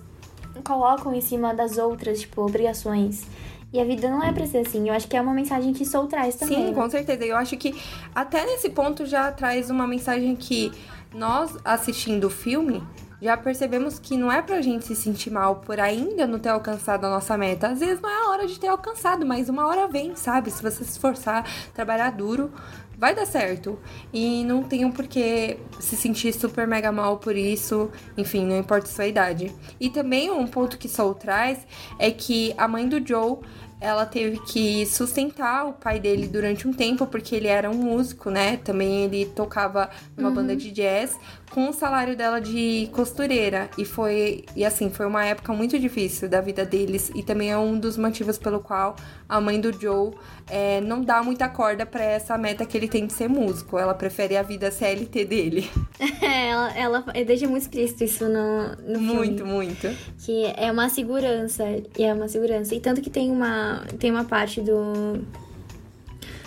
colocam 0.62 1.12
em 1.12 1.20
cima 1.20 1.52
das 1.52 1.76
outras, 1.76 2.20
tipo, 2.20 2.40
obrigações. 2.40 3.24
E 3.72 3.80
a 3.80 3.84
vida 3.84 4.08
não 4.10 4.22
é 4.22 4.32
pra 4.32 4.46
ser 4.46 4.58
assim. 4.58 4.88
Eu 4.88 4.94
acho 4.94 5.08
que 5.08 5.16
é 5.16 5.20
uma 5.20 5.32
mensagem 5.32 5.72
que 5.72 5.84
Soul 5.86 6.06
traz 6.06 6.34
também. 6.36 6.66
Sim, 6.66 6.74
com 6.74 6.90
certeza. 6.90 7.24
Eu 7.24 7.36
acho 7.36 7.56
que 7.56 7.74
até 8.14 8.44
nesse 8.44 8.68
ponto 8.68 9.06
já 9.06 9.32
traz 9.32 9.70
uma 9.70 9.86
mensagem 9.86 10.36
que 10.36 10.70
nós, 11.14 11.56
assistindo 11.64 12.24
o 12.24 12.30
filme, 12.30 12.82
já 13.22 13.36
percebemos 13.36 14.00
que 14.00 14.16
não 14.16 14.32
é 14.32 14.42
pra 14.42 14.60
gente 14.60 14.84
se 14.84 14.96
sentir 14.96 15.30
mal 15.30 15.56
por 15.56 15.78
ainda 15.78 16.26
não 16.26 16.40
ter 16.40 16.48
alcançado 16.48 17.06
a 17.06 17.08
nossa 17.08 17.38
meta. 17.38 17.68
Às 17.68 17.78
vezes 17.78 18.00
não 18.00 18.10
é 18.10 18.26
a 18.26 18.30
hora 18.30 18.46
de 18.46 18.58
ter 18.58 18.66
alcançado, 18.66 19.24
mas 19.24 19.48
uma 19.48 19.66
hora 19.66 19.86
vem, 19.86 20.16
sabe? 20.16 20.50
Se 20.50 20.60
você 20.60 20.84
se 20.84 20.90
esforçar, 20.90 21.46
trabalhar 21.72 22.10
duro, 22.10 22.50
vai 22.98 23.14
dar 23.14 23.24
certo. 23.24 23.78
E 24.12 24.42
não 24.44 24.64
tem 24.64 24.84
um 24.84 24.90
porquê 24.90 25.58
se 25.78 25.96
sentir 25.96 26.32
super 26.32 26.66
mega 26.66 26.90
mal 26.90 27.18
por 27.18 27.36
isso, 27.36 27.90
enfim, 28.16 28.44
não 28.44 28.58
importa 28.58 28.88
a 28.88 28.92
sua 28.92 29.06
idade. 29.06 29.54
E 29.80 29.88
também 29.88 30.28
um 30.30 30.46
ponto 30.46 30.76
que 30.76 30.88
Soul 30.88 31.14
traz 31.14 31.64
é 32.00 32.10
que 32.10 32.52
a 32.58 32.66
mãe 32.66 32.88
do 32.88 33.06
Joe 33.06 33.38
ela 33.82 34.06
teve 34.06 34.38
que 34.38 34.86
sustentar 34.86 35.66
o 35.66 35.72
pai 35.72 35.98
dele 35.98 36.28
durante 36.28 36.68
um 36.68 36.72
tempo, 36.72 37.04
porque 37.04 37.34
ele 37.34 37.48
era 37.48 37.68
um 37.68 37.74
músico, 37.74 38.30
né? 38.30 38.56
Também 38.58 39.04
ele 39.04 39.26
tocava 39.26 39.90
numa 40.16 40.28
uhum. 40.28 40.34
banda 40.36 40.54
de 40.54 40.70
jazz 40.70 41.18
com 41.52 41.68
o 41.68 41.72
salário 41.72 42.16
dela 42.16 42.40
de 42.40 42.88
costureira. 42.92 43.68
E 43.76 43.84
foi, 43.84 44.44
e 44.56 44.64
assim, 44.64 44.90
foi 44.90 45.06
uma 45.06 45.24
época 45.24 45.52
muito 45.52 45.78
difícil 45.78 46.28
da 46.28 46.40
vida 46.40 46.64
deles. 46.64 47.10
E 47.14 47.22
também 47.22 47.50
é 47.50 47.58
um 47.58 47.78
dos 47.78 47.96
motivos 47.96 48.38
pelo 48.38 48.60
qual 48.60 48.96
a 49.28 49.40
mãe 49.40 49.60
do 49.60 49.72
Joe 49.72 50.12
é, 50.50 50.80
não 50.80 51.02
dá 51.02 51.22
muita 51.22 51.48
corda 51.48 51.84
para 51.84 52.02
essa 52.04 52.36
meta 52.38 52.64
que 52.64 52.76
ele 52.76 52.88
tem 52.88 53.06
de 53.06 53.12
ser 53.12 53.28
músico. 53.28 53.78
Ela 53.78 53.94
prefere 53.94 54.36
a 54.36 54.42
vida 54.42 54.70
CLT 54.70 55.24
dele. 55.24 55.70
ela, 56.22 56.72
ela 56.76 57.00
deixa 57.26 57.46
muito 57.46 57.62
explícito 57.62 58.04
isso 58.04 58.24
no, 58.28 58.74
no 58.76 59.00
Muito, 59.00 59.36
filme. 59.38 59.52
muito. 59.52 59.88
Que 60.18 60.46
é 60.56 60.72
uma 60.72 60.88
segurança. 60.88 61.64
E 61.98 62.02
é 62.02 62.14
uma 62.14 62.28
segurança. 62.28 62.74
E 62.74 62.80
tanto 62.80 63.00
que 63.02 63.10
tem 63.10 63.30
uma, 63.30 63.84
tem 63.98 64.10
uma 64.10 64.24
parte 64.24 64.60
do 64.60 65.22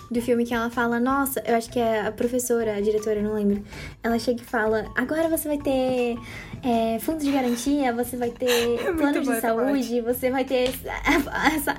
do 0.09 0.21
filme 0.21 0.45
que 0.45 0.53
ela 0.53 0.69
fala, 0.69 0.99
nossa, 0.99 1.41
eu 1.45 1.55
acho 1.55 1.69
que 1.69 1.79
é 1.79 2.07
a 2.07 2.11
professora, 2.11 2.75
a 2.75 2.81
diretora, 2.81 3.21
não 3.21 3.33
lembro. 3.33 3.63
Ela 4.03 4.19
chega 4.19 4.41
e 4.41 4.45
fala, 4.45 4.91
agora 4.95 5.27
você 5.27 5.47
vai 5.47 5.57
ter 5.57 6.17
é, 6.63 6.99
fundo 6.99 7.23
de 7.23 7.31
garantia, 7.31 7.93
você 7.93 8.15
vai 8.15 8.29
ter 8.29 8.79
é 8.85 8.93
plano 8.93 9.21
de 9.21 9.39
saúde, 9.41 10.01
você 10.01 10.29
vai 10.29 10.45
ter. 10.45 10.69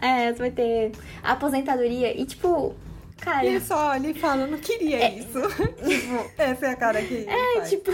É, 0.00 0.32
você 0.32 0.38
vai 0.38 0.50
ter 0.50 0.92
aposentadoria. 1.22 2.20
E 2.20 2.24
tipo, 2.24 2.74
cara. 3.20 3.44
E 3.44 3.48
ele 3.48 3.60
só 3.60 3.90
olha 3.90 4.08
e 4.08 4.14
fala, 4.14 4.42
eu 4.42 4.48
não 4.48 4.58
queria 4.58 4.98
é, 4.98 5.18
isso. 5.18 5.40
tipo, 5.86 6.30
essa 6.36 6.66
é 6.66 6.70
a 6.70 6.76
cara 6.76 7.02
que. 7.02 7.26
É, 7.28 7.56
faz. 7.58 7.70
tipo. 7.70 7.90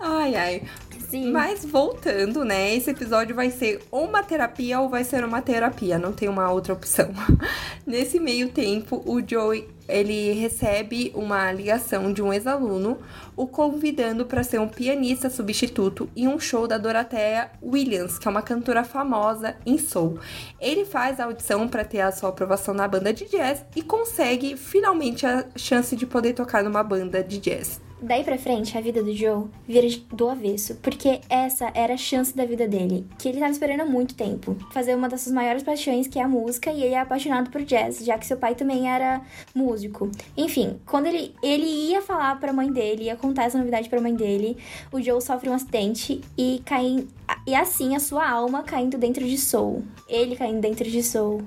ai, 0.00 0.34
ai. 0.34 0.62
Sim. 1.08 1.32
Mas 1.32 1.64
voltando, 1.64 2.44
né? 2.44 2.74
Esse 2.74 2.90
episódio 2.90 3.34
vai 3.34 3.50
ser 3.50 3.80
ou 3.90 4.04
uma 4.04 4.22
terapia 4.22 4.78
ou 4.78 4.90
vai 4.90 5.04
ser 5.04 5.24
uma 5.24 5.40
terapia, 5.40 5.98
não 5.98 6.12
tem 6.12 6.28
uma 6.28 6.50
outra 6.50 6.74
opção. 6.74 7.10
Nesse 7.86 8.20
meio 8.20 8.50
tempo, 8.50 9.02
o 9.06 9.26
Joey 9.26 9.66
ele 9.88 10.32
recebe 10.32 11.10
uma 11.14 11.50
ligação 11.50 12.12
de 12.12 12.20
um 12.20 12.30
ex-aluno 12.30 12.98
o 13.34 13.46
convidando 13.46 14.26
para 14.26 14.44
ser 14.44 14.60
um 14.60 14.68
pianista 14.68 15.30
substituto 15.30 16.10
em 16.14 16.28
um 16.28 16.38
show 16.38 16.68
da 16.68 16.76
Dorothea 16.76 17.50
Williams, 17.62 18.18
que 18.18 18.28
é 18.28 18.30
uma 18.30 18.42
cantora 18.42 18.84
famosa 18.84 19.56
em 19.64 19.78
soul. 19.78 20.18
Ele 20.60 20.84
faz 20.84 21.18
a 21.18 21.24
audição 21.24 21.66
para 21.66 21.86
ter 21.86 22.02
a 22.02 22.12
sua 22.12 22.28
aprovação 22.28 22.74
na 22.74 22.86
banda 22.86 23.14
de 23.14 23.24
jazz 23.24 23.64
e 23.74 23.80
consegue 23.80 24.58
finalmente 24.58 25.26
a 25.26 25.46
chance 25.56 25.96
de 25.96 26.04
poder 26.04 26.34
tocar 26.34 26.62
numa 26.62 26.82
banda 26.82 27.24
de 27.24 27.38
jazz. 27.38 27.87
Daí 28.00 28.22
pra 28.22 28.38
frente, 28.38 28.78
a 28.78 28.80
vida 28.80 29.02
do 29.02 29.12
Joe 29.12 29.46
vira 29.66 29.88
do 30.12 30.28
avesso, 30.28 30.76
porque 30.76 31.20
essa 31.28 31.72
era 31.74 31.94
a 31.94 31.96
chance 31.96 32.34
da 32.34 32.44
vida 32.44 32.68
dele, 32.68 33.04
que 33.18 33.28
ele 33.28 33.40
tava 33.40 33.50
esperando 33.50 33.80
há 33.80 33.84
muito 33.84 34.14
tempo. 34.14 34.56
Fazer 34.70 34.94
uma 34.94 35.08
das 35.08 35.22
suas 35.22 35.34
maiores 35.34 35.64
paixões, 35.64 36.06
que 36.06 36.16
é 36.18 36.22
a 36.22 36.28
música, 36.28 36.70
e 36.70 36.84
ele 36.84 36.94
é 36.94 37.00
apaixonado 37.00 37.50
por 37.50 37.62
jazz, 37.62 38.04
já 38.04 38.16
que 38.16 38.24
seu 38.24 38.36
pai 38.36 38.54
também 38.54 38.88
era 38.88 39.20
músico. 39.52 40.08
Enfim, 40.36 40.78
quando 40.86 41.06
ele, 41.06 41.34
ele 41.42 41.66
ia 41.66 42.00
falar 42.00 42.38
pra 42.38 42.52
mãe 42.52 42.72
dele, 42.72 43.04
ia 43.04 43.16
contar 43.16 43.44
essa 43.44 43.58
novidade 43.58 43.88
pra 43.88 44.00
mãe 44.00 44.14
dele, 44.14 44.56
o 44.92 45.02
Joe 45.02 45.20
sofre 45.20 45.50
um 45.50 45.54
acidente 45.54 46.20
e 46.36 46.62
cai. 46.64 47.04
E 47.46 47.54
assim 47.54 47.96
a 47.96 48.00
sua 48.00 48.28
alma 48.28 48.62
caindo 48.62 48.96
dentro 48.96 49.24
de 49.24 49.36
Soul. 49.36 49.82
Ele 50.08 50.36
caindo 50.36 50.60
dentro 50.60 50.88
de 50.88 51.02
Soul. 51.02 51.42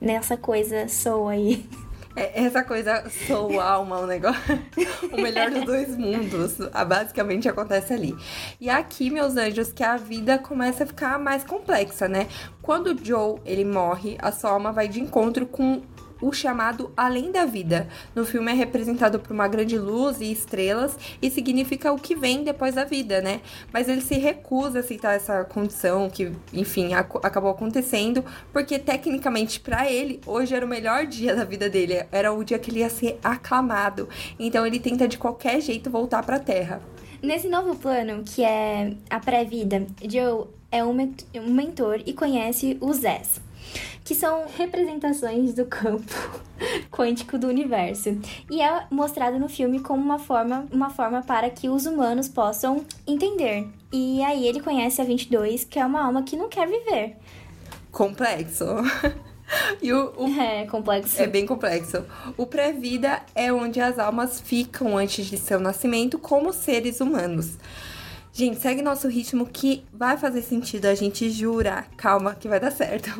Nessa 0.00 0.36
coisa 0.36 0.86
Soul 0.86 1.28
aí. 1.28 1.66
É, 2.18 2.42
essa 2.42 2.64
coisa 2.64 3.04
sou 3.28 3.60
alma, 3.60 4.00
o 4.00 4.06
negócio. 4.06 4.42
o 5.12 5.20
melhor 5.20 5.50
dos 5.50 5.64
dois 5.64 5.96
mundos. 5.96 6.56
Ah, 6.72 6.84
basicamente 6.84 7.48
acontece 7.48 7.92
ali. 7.92 8.12
E 8.60 8.68
aqui, 8.68 9.08
meus 9.08 9.36
anjos, 9.36 9.72
que 9.72 9.84
a 9.84 9.96
vida 9.96 10.36
começa 10.36 10.82
a 10.82 10.86
ficar 10.86 11.16
mais 11.16 11.44
complexa, 11.44 12.08
né? 12.08 12.26
Quando 12.60 12.88
o 12.88 13.04
Joe 13.04 13.38
ele 13.46 13.64
morre, 13.64 14.18
a 14.20 14.32
sua 14.32 14.50
alma 14.50 14.72
vai 14.72 14.88
de 14.88 15.00
encontro 15.00 15.46
com 15.46 15.80
o 16.20 16.32
chamado 16.32 16.90
Além 16.96 17.30
da 17.30 17.44
Vida. 17.44 17.88
No 18.14 18.24
filme 18.24 18.50
é 18.50 18.54
representado 18.54 19.18
por 19.18 19.32
uma 19.32 19.48
grande 19.48 19.78
luz 19.78 20.20
e 20.20 20.30
estrelas 20.30 20.96
e 21.20 21.30
significa 21.30 21.92
o 21.92 21.98
que 21.98 22.14
vem 22.14 22.44
depois 22.44 22.74
da 22.74 22.84
vida, 22.84 23.20
né? 23.20 23.40
Mas 23.72 23.88
ele 23.88 24.00
se 24.00 24.14
recusa 24.14 24.78
a 24.78 24.80
aceitar 24.80 25.14
essa 25.14 25.44
condição 25.44 26.08
que, 26.10 26.32
enfim, 26.52 26.94
ac 26.94 27.18
acabou 27.22 27.50
acontecendo, 27.50 28.24
porque 28.52 28.78
tecnicamente 28.78 29.60
para 29.60 29.90
ele 29.90 30.20
hoje 30.26 30.54
era 30.54 30.64
o 30.64 30.68
melhor 30.68 31.06
dia 31.06 31.34
da 31.34 31.44
vida 31.44 31.68
dele, 31.68 32.06
era 32.12 32.32
o 32.32 32.44
dia 32.44 32.58
que 32.58 32.70
ele 32.70 32.80
ia 32.80 32.90
ser 32.90 33.18
aclamado. 33.22 34.08
Então 34.38 34.66
ele 34.66 34.78
tenta 34.78 35.08
de 35.08 35.18
qualquer 35.18 35.60
jeito 35.60 35.90
voltar 35.90 36.22
para 36.22 36.36
a 36.36 36.40
Terra. 36.40 36.80
Nesse 37.20 37.48
novo 37.48 37.74
plano, 37.74 38.22
que 38.24 38.44
é 38.44 38.92
a 39.10 39.18
pré-vida, 39.18 39.84
Joe 40.08 40.46
é 40.70 40.84
um 40.84 40.94
mentor 41.52 42.00
e 42.06 42.12
conhece 42.12 42.76
o 42.80 42.92
Zés 42.92 43.40
que 44.04 44.14
são 44.14 44.46
representações 44.56 45.54
do 45.54 45.66
campo 45.66 46.12
quântico 46.90 47.38
do 47.38 47.46
universo. 47.46 48.18
E 48.50 48.62
é 48.62 48.86
mostrado 48.90 49.38
no 49.38 49.48
filme 49.48 49.80
como 49.80 50.02
uma 50.02 50.18
forma, 50.18 50.66
uma 50.72 50.90
forma 50.90 51.22
para 51.22 51.50
que 51.50 51.68
os 51.68 51.86
humanos 51.86 52.28
possam 52.28 52.84
entender. 53.06 53.68
E 53.92 54.22
aí 54.22 54.46
ele 54.46 54.60
conhece 54.60 55.00
a 55.00 55.04
22, 55.04 55.64
que 55.64 55.78
é 55.78 55.84
uma 55.84 56.04
alma 56.04 56.22
que 56.22 56.36
não 56.36 56.48
quer 56.48 56.68
viver. 56.68 57.16
Complexo. 57.90 58.64
E 59.80 59.92
o, 59.92 60.12
o, 60.16 60.28
É 60.38 60.66
complexo. 60.66 61.20
É 61.20 61.26
bem 61.26 61.46
complexo. 61.46 62.04
O 62.36 62.46
pré-vida 62.46 63.22
é 63.34 63.52
onde 63.52 63.80
as 63.80 63.98
almas 63.98 64.40
ficam 64.40 64.96
antes 64.96 65.26
de 65.26 65.38
seu 65.38 65.58
nascimento 65.58 66.18
como 66.18 66.52
seres 66.52 67.00
humanos. 67.00 67.56
Gente, 68.38 68.60
segue 68.60 68.82
nosso 68.82 69.08
ritmo 69.08 69.44
que 69.44 69.82
vai 69.92 70.16
fazer 70.16 70.42
sentido, 70.42 70.86
a 70.86 70.94
gente 70.94 71.28
jura. 71.28 71.84
Calma, 71.96 72.36
que 72.36 72.46
vai 72.46 72.60
dar 72.60 72.70
certo. 72.70 73.10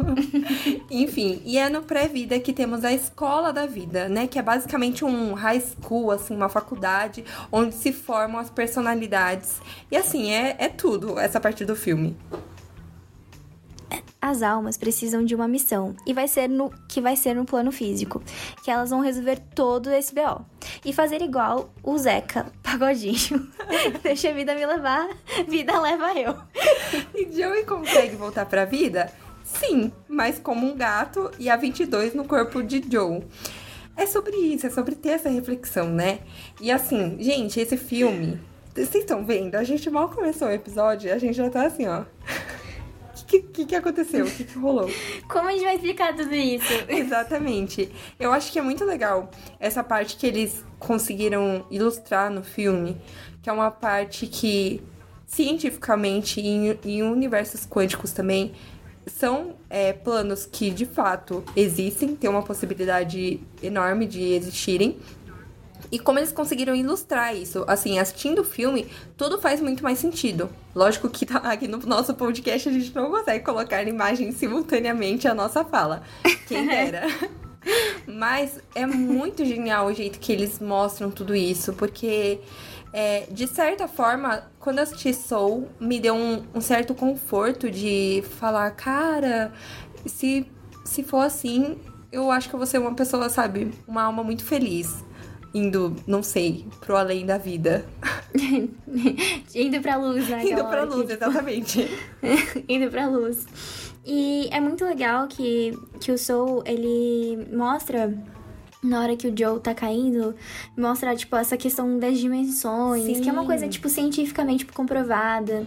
Enfim, 0.89 1.43
e 1.45 1.59
é 1.59 1.69
no 1.69 1.83
pré-vida 1.83 2.39
que 2.39 2.53
temos 2.53 2.85
a 2.85 2.93
escola 2.93 3.53
da 3.53 3.67
vida, 3.67 4.09
né? 4.09 4.29
Que 4.29 4.39
é 4.39 4.43
basicamente 4.43 5.05
um 5.05 5.35
high 5.35 5.61
school, 5.61 6.13
assim, 6.13 6.37
uma 6.37 6.49
faculdade 6.49 7.25
onde 7.51 7.75
se 7.75 7.93
formam 7.93 8.41
as 8.41 8.49
personalidades. 8.49 9.61
E 9.91 9.97
assim, 9.97 10.31
é, 10.31 10.55
é 10.57 10.69
tudo 10.69 11.19
essa 11.19 11.41
parte 11.41 11.65
do 11.65 11.75
filme 11.75 12.17
as 14.21 14.43
almas 14.43 14.77
precisam 14.77 15.25
de 15.25 15.35
uma 15.35 15.49
missão 15.49 15.97
e 16.07 16.13
vai 16.13 16.27
ser 16.27 16.49
no 16.49 16.71
que 16.89 17.01
vai 17.01 17.17
ser 17.17 17.35
no 17.35 17.45
plano 17.45 17.71
físico, 17.71 18.23
que 18.63 18.71
elas 18.71 18.91
vão 18.91 19.01
resolver 19.01 19.39
todo 19.55 19.91
esse 19.91 20.15
BO 20.15 20.45
e 20.85 20.93
fazer 20.93 21.23
igual 21.23 21.71
o 21.83 21.97
Zeca 21.97 22.47
Pagodinho. 22.63 23.49
Deixa 24.03 24.31
a 24.31 24.33
vida 24.33 24.55
me 24.55 24.67
levar, 24.67 25.09
vida 25.47 25.81
leva 25.81 26.13
eu. 26.19 26.37
E 27.15 27.31
Joey 27.31 27.65
consegue 27.65 28.17
voltar 28.17 28.47
para 28.47 28.63
a 28.63 28.67
vida? 28.67 29.11
Sim, 29.45 29.93
mas 30.09 30.39
como 30.39 30.67
um 30.67 30.77
gato 30.77 31.31
e 31.39 31.49
a 31.49 31.57
22 31.57 32.15
no 32.15 32.25
corpo 32.25 32.63
de 32.63 32.85
Joe. 32.91 33.23
É 33.97 34.07
sobre 34.07 34.37
isso, 34.37 34.67
é 34.67 34.71
sobre 34.71 34.95
ter 34.95 35.11
essa 35.11 35.29
reflexão, 35.29 35.89
né? 35.89 36.21
E 36.61 36.71
assim, 36.71 37.17
gente, 37.19 37.59
esse 37.59 37.77
filme, 37.77 38.41
vocês 38.73 38.95
estão 38.95 39.25
vendo? 39.25 39.57
A 39.57 39.65
gente 39.65 39.91
mal 39.91 40.09
começou 40.09 40.49
o 40.49 40.53
episódio, 40.53 41.13
a 41.13 41.19
gente 41.19 41.35
já 41.35 41.51
tá 41.51 41.67
assim, 41.67 41.87
ó 41.87 42.05
que, 43.29 43.41
que, 43.43 43.67
que 43.67 43.77
aconteceu? 43.77 44.25
O 44.25 44.31
que, 44.31 44.45
que 44.45 44.59
rolou? 44.59 44.91
Como 45.29 45.49
a 45.49 45.53
gente 45.53 45.65
vai 45.65 45.75
explicar 45.75 46.17
tudo 46.17 46.35
isso? 46.35 46.73
Exatamente. 46.89 47.93
Eu 48.19 48.33
acho 48.33 48.51
que 48.51 48.59
é 48.59 48.63
muito 48.63 48.85
legal 48.85 49.31
essa 49.61 49.85
parte 49.85 50.17
que 50.17 50.27
eles 50.27 50.65
conseguiram 50.79 51.67
ilustrar 51.71 52.31
no 52.31 52.43
filme, 52.43 52.97
que 53.43 53.51
é 53.51 53.53
uma 53.53 53.71
parte 53.71 54.27
que 54.27 54.83
cientificamente 55.27 56.41
em, 56.41 56.79
em 56.85 57.03
universos 57.03 57.67
quânticos 57.67 58.13
também 58.13 58.55
são 59.07 59.57
é, 59.69 59.93
planos 59.93 60.47
que 60.47 60.71
de 60.71 60.87
fato 60.87 61.45
existem, 61.55 62.17
tem 62.17 62.29
uma 62.29 62.43
possibilidade 62.43 63.41
enorme 63.63 64.07
de 64.07 64.23
existirem, 64.23 64.99
e 65.91 65.99
como 65.99 66.19
eles 66.19 66.33
conseguiram 66.33 66.75
ilustrar 66.75 67.35
isso, 67.35 67.65
assim, 67.67 67.99
assistindo 67.99 68.41
o 68.41 68.45
filme, 68.45 68.87
tudo 69.17 69.39
faz 69.39 69.61
muito 69.61 69.83
mais 69.83 69.99
sentido. 69.99 70.51
Lógico 70.75 71.09
que 71.09 71.25
tá 71.25 71.39
aqui 71.39 71.67
no 71.67 71.79
nosso 71.79 72.15
podcast 72.15 72.69
a 72.69 72.73
gente 72.73 72.95
não 72.95 73.11
consegue 73.11 73.45
colocar 73.45 73.87
imagens 73.87 74.37
simultaneamente 74.37 75.27
a 75.27 75.35
nossa 75.35 75.65
fala. 75.65 76.03
Quem 76.47 76.67
dera. 76.69 77.07
Mas 78.07 78.61
é 78.75 78.87
muito 78.87 79.45
genial 79.45 79.87
o 79.87 79.95
jeito 79.95 80.19
que 80.19 80.33
eles 80.33 80.59
mostram 80.59 81.11
tudo 81.11 81.35
isso, 81.35 81.73
porque 81.73 82.41
é, 82.93 83.27
de 83.31 83.47
certa 83.47 83.89
forma, 83.89 84.45
quando 84.61 84.79
eu 84.79 84.85
assisti 84.85 85.13
Soul, 85.15 85.69
me 85.81 85.99
deu 85.99 86.15
um, 86.15 86.43
um 86.55 86.61
certo 86.61 86.95
conforto 86.95 87.71
de 87.71 88.23
falar, 88.39 88.71
cara, 88.73 89.53
se, 90.07 90.47
se 90.85 91.03
for 91.03 91.21
assim, 91.21 91.79
eu 92.13 92.31
acho 92.31 92.49
que 92.49 92.55
eu 92.55 92.59
vou 92.59 92.67
ser 92.67 92.79
uma 92.79 92.95
pessoa, 92.95 93.29
sabe, 93.29 93.73
uma 93.87 94.03
alma 94.03 94.23
muito 94.23 94.45
feliz 94.45 95.08
indo, 95.55 95.95
não 96.07 96.23
sei, 96.23 96.67
pro 96.81 96.97
além 96.97 97.25
da 97.25 97.39
vida. 97.39 97.85
indo 99.55 99.81
pra 99.81 99.97
luz, 99.97 100.29
né? 100.29 100.45
Indo 100.45 100.65
pra 100.65 100.85
luz, 100.85 101.07
que, 101.07 101.13
tipo... 101.13 101.25
exatamente. 101.25 101.89
indo 102.69 102.91
pra 102.91 103.07
luz. 103.07 103.47
E 104.05 104.49
é 104.51 104.61
muito 104.61 104.85
legal 104.85 105.27
que, 105.29 105.77
que 106.01 106.11
o 106.11 106.19
Soul, 106.19 106.63
ele 106.65 107.47
mostra 107.53 108.15
na 108.83 109.03
hora 109.03 109.17
que 109.17 109.27
o 109.27 109.35
Joe 109.37 109.61
tá 109.61 109.75
caindo, 109.75 110.35
mostra, 110.77 111.15
tipo, 111.15 111.35
essa 111.37 111.57
questão 111.57 111.99
das 111.99 112.19
dimensões, 112.19 113.17
Sim. 113.17 113.21
que 113.21 113.29
é 113.29 113.33
uma 113.33 113.45
coisa, 113.45 113.69
tipo, 113.69 113.89
cientificamente 113.89 114.65
comprovada. 114.67 115.67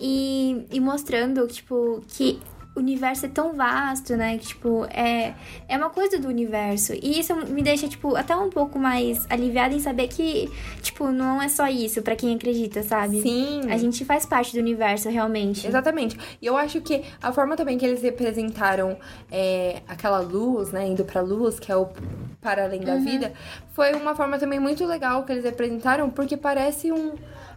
E, 0.00 0.66
e 0.70 0.80
mostrando, 0.80 1.46
tipo, 1.46 2.02
que 2.08 2.38
o 2.74 2.80
universo 2.80 3.26
é 3.26 3.28
tão 3.28 3.54
vasto, 3.54 4.16
né? 4.16 4.38
Que, 4.38 4.46
tipo, 4.46 4.86
é, 4.86 5.34
é 5.68 5.76
uma 5.76 5.90
coisa 5.90 6.18
do 6.18 6.28
universo. 6.28 6.94
E 6.94 7.20
isso 7.20 7.34
me 7.46 7.62
deixa, 7.62 7.86
tipo, 7.86 8.16
até 8.16 8.34
um 8.34 8.48
pouco 8.48 8.78
mais 8.78 9.26
aliviada 9.28 9.74
em 9.74 9.78
saber 9.78 10.08
que, 10.08 10.50
tipo, 10.80 11.10
não 11.10 11.40
é 11.42 11.48
só 11.48 11.68
isso 11.68 12.00
para 12.02 12.16
quem 12.16 12.34
acredita, 12.34 12.82
sabe? 12.82 13.20
Sim. 13.20 13.70
A 13.70 13.76
gente 13.76 14.04
faz 14.04 14.24
parte 14.24 14.54
do 14.54 14.58
universo, 14.60 15.10
realmente. 15.10 15.66
Exatamente. 15.66 16.18
E 16.40 16.46
eu 16.46 16.56
acho 16.56 16.80
que 16.80 17.02
a 17.22 17.30
forma 17.32 17.56
também 17.56 17.76
que 17.76 17.84
eles 17.84 18.02
representaram 18.02 18.96
é, 19.30 19.82
aquela 19.86 20.20
luz, 20.20 20.72
né? 20.72 20.86
Indo 20.86 21.04
pra 21.04 21.20
luz, 21.20 21.60
que 21.60 21.70
é 21.70 21.76
o 21.76 21.88
para 22.40 22.64
além 22.64 22.80
da 22.80 22.94
uhum. 22.94 23.04
vida, 23.04 23.32
foi 23.72 23.94
uma 23.94 24.16
forma 24.16 24.36
também 24.36 24.58
muito 24.58 24.84
legal 24.84 25.22
que 25.24 25.30
eles 25.30 25.44
representaram, 25.44 26.10
porque 26.10 26.36
parece 26.36 26.90
um 26.90 27.14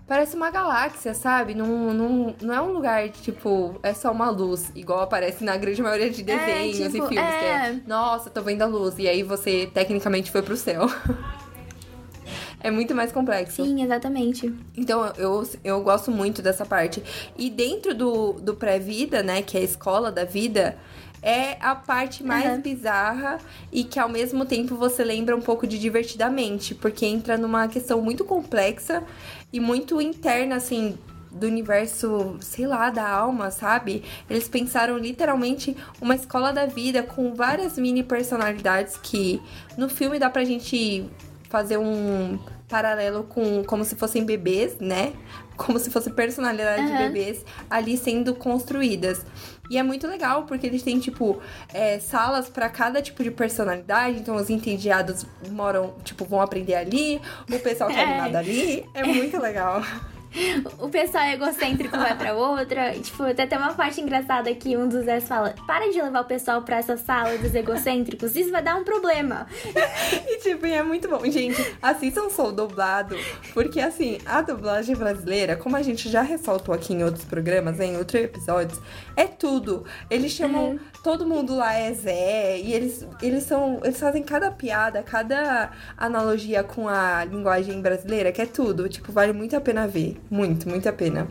parece 0.07 0.35
uma 0.35 0.49
galáxia, 0.49 1.13
sabe? 1.13 1.53
Não, 1.55 1.93
não, 1.93 2.35
não 2.41 2.53
é 2.53 2.61
um 2.61 2.71
lugar, 2.71 3.09
tipo, 3.09 3.79
é 3.81 3.93
só 3.93 4.11
uma 4.11 4.29
luz, 4.29 4.71
igual 4.75 5.01
aparece 5.01 5.43
na 5.43 5.57
grande 5.57 5.81
maioria 5.81 6.09
de 6.09 6.21
é, 6.21 6.23
desenhos 6.23 6.79
é, 6.79 6.89
tipo, 6.89 7.05
e 7.05 7.09
filmes, 7.09 7.17
é... 7.17 7.39
que 7.39 7.45
é, 7.45 7.79
nossa, 7.87 8.29
tô 8.29 8.41
vendo 8.41 8.61
a 8.61 8.65
luz, 8.65 8.97
e 8.99 9.07
aí 9.07 9.23
você 9.23 9.69
tecnicamente 9.73 10.31
foi 10.31 10.41
pro 10.41 10.55
céu. 10.55 10.87
é 12.61 12.71
muito 12.71 12.93
mais 12.95 13.11
complexo. 13.11 13.63
Sim, 13.63 13.83
exatamente. 13.83 14.53
Então, 14.75 15.05
eu, 15.17 15.47
eu 15.63 15.81
gosto 15.81 16.11
muito 16.11 16.41
dessa 16.41 16.65
parte. 16.65 17.03
E 17.37 17.49
dentro 17.49 17.93
do, 17.93 18.33
do 18.33 18.55
pré-vida, 18.55 19.21
né, 19.21 19.41
que 19.41 19.57
é 19.57 19.61
a 19.61 19.63
escola 19.63 20.11
da 20.11 20.23
vida, 20.23 20.77
é 21.25 21.57
a 21.59 21.73
parte 21.73 22.23
mais 22.23 22.45
uhum. 22.45 22.61
bizarra 22.61 23.39
e 23.71 23.83
que 23.83 23.99
ao 23.99 24.07
mesmo 24.07 24.45
tempo 24.45 24.75
você 24.75 25.03
lembra 25.03 25.35
um 25.35 25.41
pouco 25.41 25.65
de 25.65 25.79
divertidamente, 25.79 26.75
porque 26.75 27.03
entra 27.03 27.35
numa 27.35 27.67
questão 27.67 27.99
muito 27.99 28.23
complexa 28.23 29.03
e 29.51 29.59
muito 29.59 29.99
interna, 29.99 30.57
assim, 30.57 30.95
do 31.31 31.47
universo, 31.47 32.37
sei 32.39 32.67
lá, 32.67 32.91
da 32.91 33.09
alma, 33.09 33.49
sabe? 33.49 34.03
Eles 34.29 34.47
pensaram 34.47 34.99
literalmente 34.99 35.75
uma 35.99 36.13
escola 36.13 36.53
da 36.53 36.67
vida 36.67 37.01
com 37.01 37.33
várias 37.33 37.75
mini 37.75 38.03
personalidades 38.03 38.95
que 39.01 39.41
no 39.75 39.89
filme 39.89 40.19
dá 40.19 40.29
pra 40.29 40.45
gente 40.45 41.09
fazer 41.49 41.77
um 41.77 42.37
paralelo 42.67 43.23
com 43.23 43.63
como 43.63 43.83
se 43.83 43.95
fossem 43.95 44.25
bebês, 44.25 44.77
né? 44.79 45.13
Como 45.55 45.79
se 45.79 45.89
fosse 45.89 46.09
personalidade 46.11 46.81
uhum. 46.81 46.91
de 46.91 46.97
bebês 46.97 47.45
ali 47.69 47.97
sendo 47.97 48.35
construídas. 48.35 49.25
E 49.69 49.77
é 49.77 49.83
muito 49.83 50.05
legal, 50.07 50.43
porque 50.43 50.67
eles 50.67 50.83
têm, 50.83 50.99
tipo, 50.99 51.39
é, 51.73 51.99
salas 51.99 52.49
para 52.49 52.69
cada 52.69 53.01
tipo 53.01 53.23
de 53.23 53.31
personalidade. 53.31 54.19
Então, 54.19 54.35
os 54.35 54.49
entediados 54.49 55.25
moram, 55.49 55.95
tipo, 56.03 56.23
vão 56.23 56.39
aprender 56.39 56.75
ali. 56.75 57.19
O 57.49 57.59
pessoal 57.59 57.89
que 57.89 57.95
é 57.95 58.03
animado 58.03 58.35
ali. 58.35 58.85
É 58.93 59.03
muito 59.03 59.39
legal. 59.41 59.81
o 60.79 60.89
pessoal 60.89 61.25
egocêntrico 61.25 61.97
vai 61.97 62.15
pra 62.17 62.33
outra. 62.33 62.93
Tipo, 62.93 63.33
tem 63.33 63.45
até 63.45 63.57
uma 63.57 63.73
parte 63.73 64.01
engraçada 64.01 64.53
que 64.53 64.75
um 64.77 64.87
dos 64.87 65.05
Zés 65.05 65.27
fala: 65.27 65.55
para 65.65 65.91
de 65.91 66.01
levar 66.01 66.21
o 66.21 66.25
pessoal 66.25 66.61
pra 66.61 66.77
essa 66.77 66.97
sala 66.97 67.37
dos 67.37 67.53
egocêntricos, 67.53 68.35
isso 68.35 68.51
vai 68.51 68.61
dar 68.61 68.75
um 68.75 68.83
problema. 68.83 69.47
e 70.27 70.37
tipo, 70.39 70.65
é 70.65 70.83
muito 70.83 71.07
bom. 71.07 71.23
Gente, 71.29 71.63
assistam 71.81 72.29
Sou 72.29 72.51
Dublado, 72.51 73.15
porque 73.53 73.79
assim, 73.79 74.19
a 74.25 74.41
dublagem 74.41 74.95
brasileira, 74.95 75.55
como 75.55 75.75
a 75.75 75.81
gente 75.81 76.09
já 76.09 76.21
ressaltou 76.21 76.73
aqui 76.73 76.93
em 76.93 77.03
outros 77.03 77.25
programas, 77.25 77.79
em 77.79 77.97
outros 77.97 78.21
episódios, 78.23 78.79
é 79.15 79.25
tudo. 79.25 79.85
Eles 80.09 80.31
chamam 80.31 80.71
uhum. 80.71 80.79
Todo 81.05 81.23
mundo 81.23 81.55
lá 81.55 81.71
é 81.75 81.93
Zé, 81.93 82.59
e 82.59 82.73
eles, 82.73 83.07
eles 83.21 83.43
são. 83.43 83.79
Eles 83.83 83.99
fazem 83.99 84.23
cada 84.23 84.49
piada, 84.49 85.03
cada 85.03 85.69
analogia 85.95 86.63
com 86.63 86.89
a 86.89 87.23
linguagem 87.23 87.79
brasileira, 87.79 88.31
que 88.31 88.41
é 88.41 88.45
tudo. 88.47 88.89
Tipo, 88.89 89.11
vale 89.11 89.31
muito 89.31 89.55
a 89.55 89.61
pena 89.61 89.87
ver. 89.87 90.19
Muito, 90.31 90.67
muito 90.67 90.89
a 90.89 90.93
pena. 90.93 91.27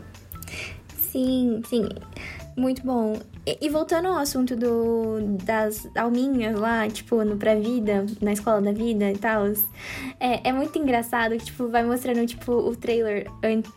Sim, 0.97 1.61
sim. 1.67 1.89
Muito 2.55 2.81
bom. 2.85 3.19
E, 3.45 3.59
e, 3.61 3.69
voltando 3.69 4.07
ao 4.07 4.17
assunto 4.17 4.55
do, 4.55 5.19
das 5.43 5.87
alminhas 5.95 6.59
lá, 6.59 6.87
tipo, 6.89 7.23
no 7.23 7.37
pré-vida, 7.37 8.05
na 8.19 8.33
escola 8.33 8.59
da 8.59 8.71
vida 8.71 9.11
e 9.11 9.17
tal, 9.17 9.45
é, 10.19 10.49
é 10.49 10.51
muito 10.51 10.79
engraçado 10.79 11.37
que, 11.37 11.45
tipo, 11.45 11.67
vai 11.67 11.83
mostrando, 11.83 12.25
tipo, 12.25 12.51
o 12.51 12.75
trailer. 12.75 13.29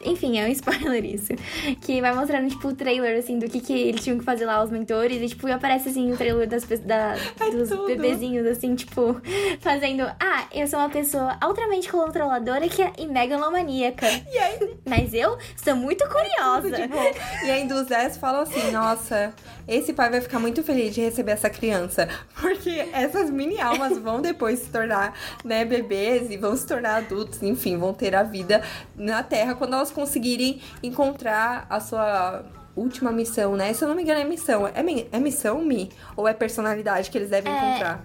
Enfim, 0.05 0.39
é 0.39 0.47
um 0.47 0.49
spoiler 0.53 1.05
isso. 1.05 1.35
Que 1.83 2.01
vai 2.01 2.15
mostrando, 2.15 2.49
tipo, 2.49 2.69
o 2.69 2.75
trailer, 2.75 3.19
assim, 3.19 3.39
do 3.39 3.47
que, 3.47 3.61
que 3.61 3.73
eles 3.75 4.03
tinham 4.03 4.19
que 4.19 4.25
fazer 4.25 4.47
lá, 4.47 4.63
os 4.63 4.71
mentores, 4.71 5.21
e, 5.21 5.29
tipo, 5.29 5.47
aparece, 5.53 5.91
assim, 5.91 6.11
o 6.13 6.17
trailer 6.17 6.49
das, 6.49 6.65
da, 6.65 7.15
dos 7.53 7.69
tudo. 7.69 7.87
bebezinhos, 7.87 8.47
assim, 8.47 8.75
tipo, 8.75 9.21
fazendo. 9.61 10.03
Ah, 10.19 10.47
eu 10.53 10.67
sou 10.67 10.79
uma 10.79 10.89
pessoa 10.89 11.37
altamente 11.43 11.91
controladora 11.91 12.67
que 12.69 12.81
é, 12.81 12.93
e 12.97 13.07
megalomaníaca. 13.07 14.07
E 14.33 14.39
aí? 14.39 14.79
Mas 14.87 15.13
eu 15.13 15.37
sou 15.57 15.77
muito 15.77 16.09
curiosa. 16.09 16.69
É 16.69 16.89
tudo, 16.89 17.13
tipo, 17.13 17.47
e 17.47 17.51
aí, 17.51 17.69
dos 17.69 17.87
10 17.87 18.17
falam 18.17 18.43
assim, 18.43 18.71
nossa 18.71 19.35
esse 19.69 19.93
pai 19.93 20.11
vai 20.11 20.21
ficar 20.21 20.39
muito 20.39 20.63
feliz 20.65 20.95
de 20.95 21.03
receber 21.03 21.33
essa 21.33 21.51
criança, 21.51 22.09
porque 22.41 22.89
essas 22.93 23.31
mini 23.31 23.61
almas 23.61 23.99
vão 24.03 24.23
depois 24.23 24.61
se 24.61 24.71
tornar, 24.71 25.13
né, 25.45 25.65
bebês 25.65 26.31
e 26.31 26.37
vão 26.37 26.57
se 26.57 26.67
tornar 26.67 26.97
adultos, 26.97 27.43
enfim, 27.43 27.77
vão 27.77 27.93
ter 27.93 28.15
a 28.15 28.23
vida 28.23 28.63
na 28.97 29.23
Terra 29.23 29.55
quando 29.55 29.75
elas 29.75 29.91
conseguirem 29.91 30.61
encontrar 30.83 31.67
a 31.69 31.79
sua 31.81 32.45
última 32.75 33.13
missão, 33.13 33.57
né? 33.57 33.73
Se 33.73 33.85
eu 33.85 33.89
não 33.89 33.95
me 33.95 34.03
engano, 34.03 34.21
é 34.21 34.25
missão. 34.25 34.67
É, 34.67 34.73
é 35.13 35.19
missão, 35.19 35.63
Mi? 35.63 35.91
Ou 36.17 36.27
é 36.27 36.33
personalidade 36.33 37.11
que 37.11 37.19
eles 37.19 37.31
devem 37.31 37.53
é... 37.53 37.57
encontrar? 37.57 38.05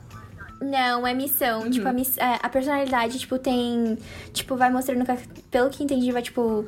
Não, 0.63 1.05
é 1.05 1.13
missão. 1.13 1.61
Uhum. 1.63 1.69
Tipo, 1.69 1.87
a, 1.89 1.93
miss... 1.93 2.17
É, 2.17 2.39
a 2.41 2.49
personalidade, 2.49 3.19
tipo, 3.19 3.37
tem. 3.37 3.97
Tipo, 4.31 4.55
vai 4.55 4.71
mostrando. 4.71 5.05
Pelo 5.51 5.69
que 5.69 5.83
entendi, 5.83 6.11
vai, 6.11 6.21
tipo 6.21 6.65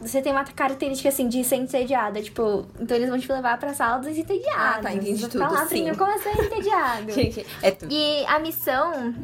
você 0.00 0.20
tem 0.20 0.32
uma 0.32 0.44
característica 0.44 1.08
assim 1.08 1.28
de 1.28 1.42
ser 1.44 1.56
entediada, 1.56 2.20
tipo, 2.22 2.66
então 2.78 2.96
eles 2.96 3.08
vão 3.08 3.18
te 3.18 3.30
levar 3.30 3.58
pra 3.58 3.74
sala 3.74 3.98
dos 3.98 4.16
entediados. 4.16 4.76
Ah, 4.76 4.80
tá, 4.82 4.92
entendi 4.92 5.28
tudo, 5.28 5.38
lá, 5.38 5.66
sim. 5.66 5.92
como 5.94 6.10
é 6.10 6.18
ser 6.18 6.44
entediado. 6.44 7.12
Gente, 7.12 7.46
é 7.62 7.70
tudo. 7.70 7.92
E 7.92 8.24
a 8.26 8.38
missão 8.38 9.14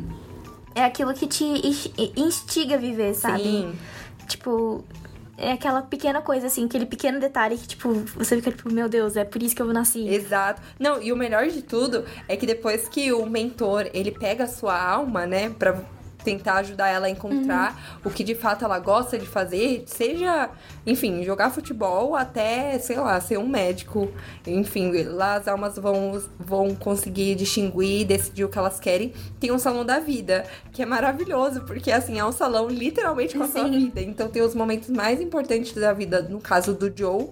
é 0.75 0.85
aquilo 0.85 1.13
que 1.15 1.27
te 1.27 1.45
instiga 2.17 2.77
a 2.77 2.79
viver, 2.79 3.15
sabe? 3.15 3.43
Sim. 3.43 3.79
Tipo, 4.27 4.85
é 5.37 5.53
aquela 5.53 5.83
pequena 5.83 6.23
coisa, 6.23 6.47
assim, 6.47 6.67
aquele 6.67 6.87
pequeno 6.87 7.19
detalhe 7.19 7.57
que, 7.57 7.69
tipo, 7.69 7.93
você 8.15 8.37
fica, 8.37 8.51
tipo, 8.51 8.73
meu 8.73 8.89
Deus, 8.89 9.17
é 9.17 9.25
por 9.25 9.43
isso 9.43 9.55
que 9.55 9.63
eu 9.63 9.67
nasci. 9.67 10.09
Exato. 10.09 10.63
Não, 10.79 11.03
e 11.03 11.13
o 11.13 11.17
melhor 11.17 11.49
de 11.49 11.63
tudo 11.63 12.05
é 12.29 12.37
que 12.37 12.47
depois 12.47 12.89
que 12.89 13.13
o 13.13 13.27
mentor, 13.27 13.91
ele 13.93 14.11
pega 14.11 14.45
a 14.45 14.49
sua 14.49 14.81
alma, 14.81 15.27
né, 15.27 15.51
pra 15.51 15.83
tentar 16.23 16.57
ajudar 16.57 16.89
ela 16.89 17.07
a 17.07 17.11
encontrar 17.11 17.73
uhum. 17.73 18.11
o 18.11 18.11
que 18.11 18.25
de 18.25 18.35
fato 18.35 18.65
ela 18.65 18.79
gosta 18.79 19.19
de 19.19 19.27
fazer, 19.27 19.85
seja, 19.87 20.51
enfim, 20.87 21.23
jogar 21.23 21.51
futebol 21.51 22.15
até, 22.17 22.79
sei 22.79 22.97
lá, 22.97 23.21
ser 23.21 23.39
um 23.39 23.49
médico. 23.49 24.11
Enfim, 24.47 24.93
lá 25.05 25.35
as 25.35 25.49
almas 25.49 25.77
vão, 25.77 26.23
vão 26.39 26.75
conseguir 26.75 27.35
distinguir, 27.35 28.07
decidir 28.07 28.45
o 28.45 28.49
que 28.49 28.59
elas 28.59 28.79
querem. 28.81 29.13
Tem 29.39 29.53
um 29.53 29.59
salão 29.59 29.85
da 29.85 29.99
vida, 29.99 30.45
que 30.73 30.83
é 30.83 30.87
maravilhoso, 30.87 31.63
porque 31.63 31.91
assim, 31.91 32.19
é 32.19 32.25
um 32.25 32.33
salão 32.33 32.69
literalmente 32.69 33.37
com 33.37 33.45
a 33.45 33.47
Sim. 33.47 33.53
sua 33.53 33.69
vida. 33.69 34.01
Então 34.01 34.29
tem 34.29 34.43
os 34.43 34.55
momentos 34.55 34.89
mais 34.89 35.21
importantes 35.21 35.73
da 35.75 35.93
vida, 35.93 36.23
no 36.23 36.41
caso 36.41 36.75
do 36.75 36.93
Joe 36.95 37.31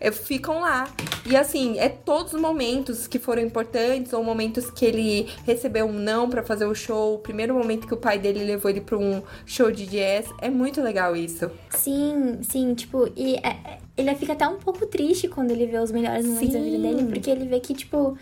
é, 0.00 0.10
ficam 0.10 0.60
lá. 0.60 0.88
E 1.26 1.36
assim, 1.36 1.78
é 1.78 1.88
todos 1.88 2.32
os 2.32 2.40
momentos 2.40 3.06
que 3.06 3.18
foram 3.18 3.42
importantes, 3.42 4.12
ou 4.12 4.24
momentos 4.24 4.70
que 4.70 4.84
ele 4.84 5.28
recebeu 5.44 5.86
um 5.86 5.92
não 5.92 6.28
para 6.30 6.42
fazer 6.42 6.64
o 6.64 6.74
show, 6.74 7.16
o 7.16 7.18
primeiro 7.18 7.54
momento 7.54 7.86
que 7.86 7.94
o 7.94 7.96
pai 7.96 8.18
dele 8.18 8.42
levou 8.44 8.70
ele 8.70 8.80
pra 8.80 8.96
um 8.96 9.22
show 9.44 9.70
de 9.70 9.86
jazz. 9.86 10.26
É 10.40 10.48
muito 10.48 10.80
legal 10.80 11.14
isso. 11.14 11.50
Sim, 11.70 12.38
sim, 12.42 12.74
tipo, 12.74 13.10
e 13.14 13.36
é, 13.36 13.48
é 13.48 13.78
ele 13.96 14.14
fica 14.14 14.32
até 14.32 14.48
um 14.48 14.56
pouco 14.56 14.86
triste 14.86 15.28
quando 15.28 15.50
ele 15.50 15.66
vê 15.66 15.78
os 15.78 15.92
melhores 15.92 16.24
momentos 16.24 16.48
sim. 16.48 16.58
da 16.58 16.64
vida 16.64 16.78
dele, 16.78 17.04
porque 17.12 17.30
ele 17.30 17.46
vê 17.46 17.60
que, 17.60 17.74
tipo, 17.74 18.16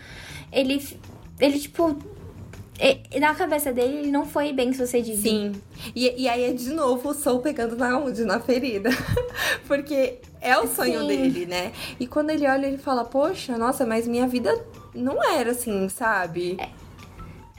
ele. 0.51 0.83
Ele, 1.39 1.57
tipo, 1.57 1.97
e, 2.79 3.19
na 3.19 3.35
cabeça 3.35 3.73
dele, 3.73 3.99
ele 3.99 4.11
não 4.11 4.25
foi 4.25 4.53
bem 4.53 4.71
sucedido. 4.73 5.21
Sim. 5.21 5.53
E, 5.95 6.23
e 6.23 6.29
aí 6.29 6.43
é 6.43 6.53
de 6.53 6.69
novo 6.69 7.09
o 7.09 7.13
Soul 7.13 7.39
pegando 7.39 7.75
na 7.75 7.97
onde? 7.97 8.23
Na 8.23 8.39
ferida. 8.39 8.89
Porque 9.67 10.19
é 10.41 10.57
o 10.57 10.67
sonho 10.67 11.01
Sim. 11.01 11.07
dele, 11.07 11.45
né? 11.45 11.71
E 11.99 12.07
quando 12.07 12.29
ele 12.29 12.47
olha, 12.47 12.67
ele 12.67 12.77
fala, 12.77 13.03
poxa, 13.05 13.57
nossa, 13.57 13.85
mas 13.85 14.07
minha 14.07 14.27
vida 14.27 14.57
não 14.93 15.23
era 15.23 15.51
assim, 15.51 15.87
sabe? 15.89 16.57
É. 16.59 16.69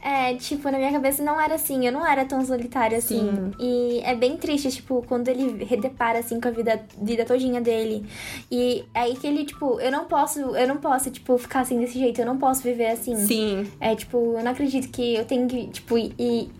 É, 0.02 0.34
tipo, 0.34 0.70
na 0.70 0.78
minha 0.78 0.90
cabeça 0.90 1.22
não 1.22 1.38
era 1.38 1.54
assim, 1.54 1.86
eu 1.86 1.92
não 1.92 2.06
era 2.06 2.24
tão 2.24 2.44
solitária 2.44 2.96
assim. 2.96 3.18
Sim. 3.18 3.52
E 3.60 4.00
é 4.02 4.14
bem 4.14 4.36
triste, 4.36 4.70
tipo, 4.70 5.04
quando 5.06 5.28
ele 5.28 5.62
redepara 5.64 6.18
assim 6.18 6.40
com 6.40 6.48
a 6.48 6.50
vida, 6.50 6.82
vida 7.00 7.24
todinha 7.24 7.60
dele. 7.60 8.06
E 8.50 8.84
é 8.94 9.00
aí 9.00 9.16
que 9.16 9.26
ele, 9.26 9.44
tipo, 9.44 9.78
eu 9.78 9.92
não 9.92 10.06
posso, 10.06 10.40
eu 10.40 10.66
não 10.66 10.78
posso, 10.78 11.10
tipo, 11.10 11.36
ficar 11.36 11.60
assim 11.60 11.78
desse 11.78 11.98
jeito, 11.98 12.18
eu 12.18 12.26
não 12.26 12.38
posso 12.38 12.62
viver 12.62 12.86
assim. 12.86 13.14
Sim. 13.14 13.70
É, 13.78 13.94
tipo, 13.94 14.16
eu 14.38 14.42
não 14.42 14.52
acredito 14.52 14.88
que 14.88 15.16
eu 15.16 15.24
tenho 15.26 15.46
que, 15.46 15.66
tipo, 15.68 15.98
e 15.98 16.50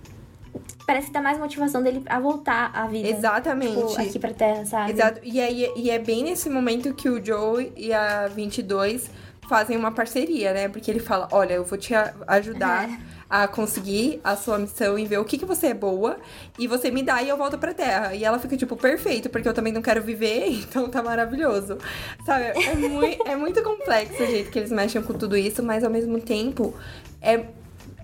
parece 0.90 1.06
que 1.06 1.12
dá 1.12 1.22
mais 1.22 1.38
motivação 1.38 1.84
dele 1.84 2.02
a 2.06 2.18
voltar 2.18 2.72
à 2.74 2.88
vida. 2.88 3.08
Exatamente. 3.08 3.76
Tipo, 3.76 4.00
aqui 4.00 4.18
pra 4.18 4.34
Terra, 4.34 4.64
sabe? 4.64 4.90
Exato. 4.90 5.20
E, 5.22 5.40
aí, 5.40 5.72
e 5.76 5.88
é 5.88 6.00
bem 6.00 6.24
nesse 6.24 6.50
momento 6.50 6.92
que 6.92 7.08
o 7.08 7.24
Joe 7.24 7.72
e 7.76 7.92
a 7.92 8.26
22 8.26 9.08
fazem 9.48 9.76
uma 9.76 9.92
parceria, 9.92 10.52
né? 10.52 10.68
Porque 10.68 10.90
ele 10.90 10.98
fala: 10.98 11.28
Olha, 11.30 11.54
eu 11.54 11.64
vou 11.64 11.78
te 11.78 11.94
ajudar. 12.26 12.88
É 12.88 12.98
a 13.30 13.46
conseguir 13.46 14.20
a 14.24 14.34
sua 14.34 14.58
missão 14.58 14.98
e 14.98 15.06
ver 15.06 15.18
o 15.18 15.24
que, 15.24 15.38
que 15.38 15.44
você 15.44 15.68
é 15.68 15.74
boa 15.74 16.18
e 16.58 16.66
você 16.66 16.90
me 16.90 17.00
dá 17.00 17.22
e 17.22 17.28
eu 17.28 17.36
volto 17.36 17.56
pra 17.56 17.72
terra. 17.72 18.12
E 18.12 18.24
ela 18.24 18.40
fica, 18.40 18.56
tipo, 18.56 18.76
perfeito, 18.76 19.30
porque 19.30 19.48
eu 19.48 19.54
também 19.54 19.72
não 19.72 19.80
quero 19.80 20.02
viver, 20.02 20.48
então 20.66 20.88
tá 20.88 21.00
maravilhoso. 21.00 21.78
Sabe? 22.26 22.46
É, 22.46 22.74
muito, 22.74 23.28
é 23.28 23.36
muito 23.36 23.62
complexo 23.62 24.20
o 24.20 24.26
jeito 24.26 24.50
que 24.50 24.58
eles 24.58 24.72
mexem 24.72 25.00
com 25.00 25.14
tudo 25.14 25.36
isso, 25.36 25.62
mas 25.62 25.84
ao 25.84 25.90
mesmo 25.90 26.20
tempo 26.20 26.74
é, 27.22 27.46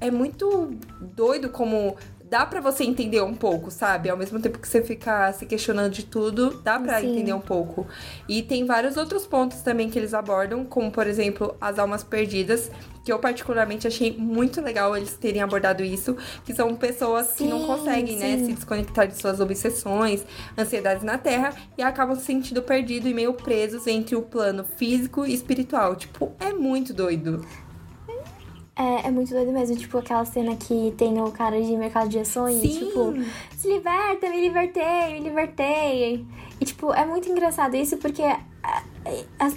é 0.01 0.13
muito 0.13 0.73
doido 1.01 1.49
como 1.49 1.97
dá 2.29 2.45
para 2.45 2.61
você 2.61 2.83
entender 2.85 3.23
um 3.23 3.35
pouco, 3.35 3.71
sabe? 3.71 4.11
Ao 4.11 4.17
mesmo 4.17 4.41
tempo 4.41 4.59
que 4.59 4.69
você 4.69 4.83
fica 4.83 5.33
se 5.33 5.47
questionando 5.47 5.93
de 5.93 6.05
tudo, 6.05 6.61
dá 6.63 6.79
para 6.79 7.03
entender 7.03 7.33
um 7.33 7.41
pouco. 7.41 7.87
E 8.29 8.43
tem 8.43 8.65
vários 8.65 8.97
outros 8.97 9.27
pontos 9.27 9.61
também 9.63 9.89
que 9.89 9.99
eles 9.99 10.13
abordam, 10.13 10.65
como 10.65 10.91
por 10.91 11.07
exemplo, 11.07 11.57
as 11.61 11.79
almas 11.79 12.03
perdidas, 12.03 12.71
que 13.05 13.13
eu 13.13 13.19
particularmente 13.21 13.87
achei 13.87 14.17
muito 14.17 14.61
legal 14.61 14.97
eles 14.97 15.15
terem 15.15 15.41
abordado 15.41 15.85
isso, 15.85 16.17
que 16.45 16.53
são 16.53 16.75
pessoas 16.75 17.29
sim, 17.29 17.45
que 17.45 17.51
não 17.51 17.65
conseguem, 17.65 18.17
né, 18.17 18.37
sim. 18.37 18.37
né, 18.39 18.47
se 18.47 18.53
desconectar 18.55 19.07
de 19.07 19.17
suas 19.17 19.39
obsessões, 19.39 20.27
ansiedades 20.59 21.05
na 21.05 21.17
Terra 21.17 21.55
e 21.79 21.83
acabam 21.83 22.17
se 22.17 22.25
sentindo 22.25 22.61
perdidos 22.61 23.09
e 23.09 23.15
meio 23.15 23.33
presos 23.35 23.87
entre 23.87 24.17
o 24.17 24.23
plano 24.23 24.65
físico 24.77 25.25
e 25.25 25.33
espiritual. 25.33 25.95
Tipo, 25.95 26.33
é 26.41 26.53
muito 26.53 26.93
doido. 26.93 27.47
É, 28.79 29.09
é 29.09 29.11
muito 29.11 29.31
doido 29.31 29.51
mesmo, 29.53 29.75
tipo, 29.75 29.97
aquela 29.97 30.25
cena 30.27 30.55
que 30.55 30.93
tem 30.99 31.19
o 31.19 31.31
cara 31.31 31.59
de 31.63 31.75
mercado 31.79 32.11
de 32.11 32.19
ações, 32.19 32.61
Sim. 32.61 32.79
tipo, 32.79 33.15
se 33.57 33.69
liberta, 33.69 34.29
me 34.29 34.39
libertei, 34.39 35.15
me 35.15 35.21
libertei. 35.21 36.27
E, 36.61 36.65
tipo, 36.65 36.93
é 36.93 37.07
muito 37.07 37.27
engraçado 37.27 37.75
isso 37.75 37.97
porque 37.97 38.23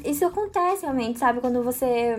isso 0.06 0.26
acontece 0.26 0.84
realmente, 0.84 1.20
sabe? 1.20 1.42
Quando 1.42 1.62
você. 1.62 2.18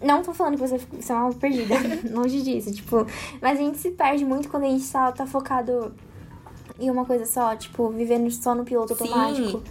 Não 0.00 0.22
tô 0.22 0.32
falando 0.32 0.54
que 0.54 0.60
você, 0.60 0.78
você 0.78 1.12
é 1.12 1.16
uma 1.16 1.32
perdida, 1.32 1.74
longe 2.10 2.40
disso, 2.40 2.72
tipo, 2.72 3.04
mas 3.42 3.58
a 3.58 3.62
gente 3.62 3.78
se 3.78 3.90
perde 3.90 4.24
muito 4.24 4.48
quando 4.48 4.64
a 4.64 4.68
gente 4.68 4.88
tá, 4.88 5.10
tá 5.10 5.26
focado 5.26 5.92
em 6.78 6.88
uma 6.88 7.04
coisa 7.04 7.26
só, 7.26 7.56
tipo, 7.56 7.88
vivendo 7.90 8.30
só 8.30 8.54
no 8.54 8.64
piloto 8.64 8.92
automático. 8.92 9.58
Sim. 9.58 9.62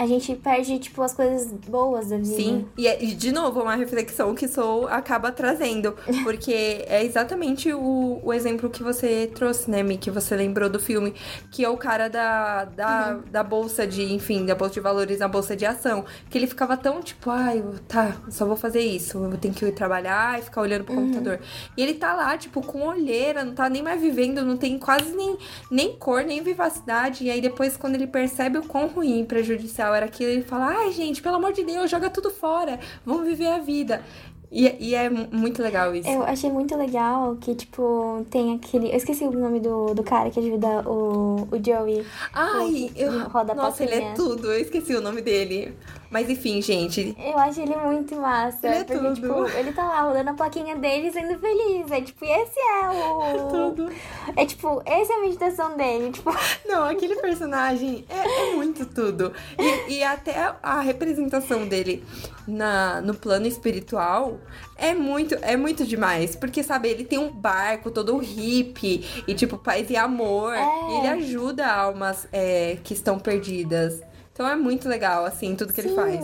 A 0.00 0.06
gente 0.06 0.34
perde, 0.36 0.78
tipo, 0.78 1.02
as 1.02 1.12
coisas 1.12 1.52
boas 1.52 2.08
da 2.10 2.16
vida. 2.16 2.28
Sim, 2.36 2.66
e, 2.76 2.86
é- 2.86 3.02
e 3.02 3.14
de 3.14 3.32
novo, 3.32 3.60
uma 3.62 3.74
reflexão 3.74 4.34
que 4.34 4.46
Soul 4.46 4.86
acaba 4.88 5.32
trazendo. 5.32 5.94
Porque 6.24 6.84
é 6.86 7.04
exatamente 7.04 7.72
o, 7.72 8.20
o 8.22 8.32
exemplo 8.32 8.70
que 8.70 8.82
você 8.82 9.30
trouxe, 9.34 9.70
né, 9.70 9.82
Mi? 9.82 9.98
Que 9.98 10.10
você 10.10 10.36
lembrou 10.36 10.68
do 10.70 10.78
filme. 10.78 11.14
Que 11.50 11.64
é 11.64 11.68
o 11.68 11.76
cara 11.76 12.08
da, 12.08 12.64
da, 12.64 13.14
Uhum. 13.16 13.30
da 13.30 13.42
bolsa 13.42 13.86
de, 13.86 14.12
enfim, 14.12 14.46
da 14.46 14.54
bolsa 14.54 14.74
de 14.74 14.80
valores, 14.80 15.18
na 15.18 15.26
bolsa 15.28 15.56
de 15.56 15.66
ação. 15.66 16.04
Que 16.30 16.38
ele 16.38 16.46
ficava 16.46 16.76
tão 16.76 17.00
tipo, 17.02 17.28
ai, 17.30 17.62
tá, 17.88 18.16
só 18.30 18.46
vou 18.46 18.56
fazer 18.56 18.80
isso. 18.80 19.18
Eu 19.18 19.36
tenho 19.36 19.52
que 19.52 19.64
ir 19.64 19.72
trabalhar 19.72 20.38
e 20.38 20.42
ficar 20.42 20.60
olhando 20.60 20.84
pro 20.84 20.94
Uhum. 20.94 21.06
computador. 21.06 21.40
E 21.76 21.82
ele 21.82 21.94
tá 21.94 22.14
lá, 22.14 22.36
tipo, 22.38 22.60
com 22.62 22.82
olheira, 22.86 23.44
não 23.44 23.54
tá 23.54 23.68
nem 23.68 23.82
mais 23.82 24.00
vivendo, 24.00 24.44
não 24.44 24.56
tem 24.56 24.78
quase 24.78 25.12
nem, 25.16 25.36
nem 25.70 25.96
cor, 25.96 26.22
nem 26.24 26.40
vivacidade. 26.42 27.24
E 27.24 27.30
aí 27.30 27.40
depois, 27.40 27.76
quando 27.76 27.96
ele 27.96 28.06
percebe 28.06 28.58
o 28.58 28.62
quão 28.62 28.86
ruim 28.86 29.22
e 29.22 29.24
prejudicial 29.24 29.87
era 29.94 30.06
aquilo, 30.06 30.30
ele 30.30 30.42
fala: 30.42 30.66
ai, 30.66 30.92
gente, 30.92 31.20
pelo 31.22 31.36
amor 31.36 31.52
de 31.52 31.64
Deus, 31.64 31.90
joga 31.90 32.08
tudo 32.10 32.30
fora, 32.30 32.78
vamos 33.04 33.26
viver 33.26 33.48
a 33.48 33.58
vida. 33.58 34.02
E, 34.50 34.74
e 34.80 34.94
é 34.94 35.10
mu- 35.10 35.28
muito 35.30 35.62
legal 35.62 35.94
isso. 35.94 36.08
Eu 36.08 36.22
achei 36.22 36.50
muito 36.50 36.74
legal 36.74 37.36
que, 37.36 37.54
tipo, 37.54 38.24
tem 38.30 38.54
aquele. 38.54 38.88
Eu 38.90 38.96
esqueci 38.96 39.24
o 39.24 39.30
nome 39.30 39.60
do, 39.60 39.92
do 39.92 40.02
cara 40.02 40.30
que 40.30 40.40
ajuda 40.40 40.88
o, 40.88 41.46
o 41.52 41.62
Joey. 41.62 42.02
Ai, 42.32 42.90
que 42.90 42.92
eu. 42.96 43.28
roda 43.28 43.54
Nossa, 43.54 43.84
ele 43.84 43.94
é 43.96 44.12
tudo, 44.14 44.50
eu 44.50 44.58
esqueci 44.60 44.94
o 44.94 45.02
nome 45.02 45.20
dele. 45.20 45.76
Mas 46.10 46.30
enfim, 46.30 46.62
gente. 46.62 47.14
Eu 47.18 47.38
acho 47.38 47.60
ele 47.60 47.76
muito 47.76 48.16
massa. 48.16 48.66
Ele 48.66 48.76
é 48.76 48.84
porque, 48.84 48.98
tudo. 48.98 49.14
tipo, 49.14 49.58
ele 49.58 49.72
tá 49.72 49.84
lá 49.84 50.02
rodando 50.02 50.30
a 50.30 50.34
plaquinha 50.34 50.76
dele 50.76 51.10
sendo 51.12 51.38
feliz. 51.38 51.90
É 51.90 52.00
tipo, 52.00 52.24
esse 52.24 52.58
é 52.58 52.88
o. 52.88 53.48
Tudo. 53.48 53.90
É 54.36 54.46
tipo, 54.46 54.82
essa 54.84 55.12
é 55.12 55.16
a 55.16 55.20
meditação 55.20 55.76
dele. 55.76 56.10
Tipo, 56.12 56.34
Não, 56.66 56.84
aquele 56.84 57.16
personagem 57.20 58.04
é, 58.08 58.50
é 58.50 58.54
muito 58.54 58.86
tudo. 58.86 59.32
E, 59.58 59.94
e 59.94 60.02
até 60.02 60.54
a 60.62 60.80
representação 60.80 61.66
dele 61.66 62.04
na, 62.46 63.00
no 63.00 63.14
plano 63.14 63.46
espiritual 63.46 64.38
é 64.76 64.94
muito, 64.94 65.34
é 65.42 65.56
muito 65.56 65.84
demais. 65.84 66.34
Porque, 66.36 66.62
sabe, 66.62 66.88
ele 66.88 67.04
tem 67.04 67.18
um 67.18 67.30
barco 67.30 67.90
todo 67.90 68.16
hippie 68.18 69.04
e, 69.26 69.34
tipo, 69.34 69.58
paz 69.58 69.90
e 69.90 69.96
amor. 69.96 70.54
É. 70.54 70.60
E 70.60 70.98
ele 70.98 71.08
ajuda 71.08 71.66
almas 71.66 72.26
é, 72.32 72.78
que 72.82 72.94
estão 72.94 73.18
perdidas. 73.18 74.07
Então 74.38 74.48
é 74.48 74.54
muito 74.54 74.88
legal, 74.88 75.24
assim, 75.24 75.56
tudo 75.56 75.72
que 75.72 75.80
ele 75.80 75.96
faz. 75.96 76.14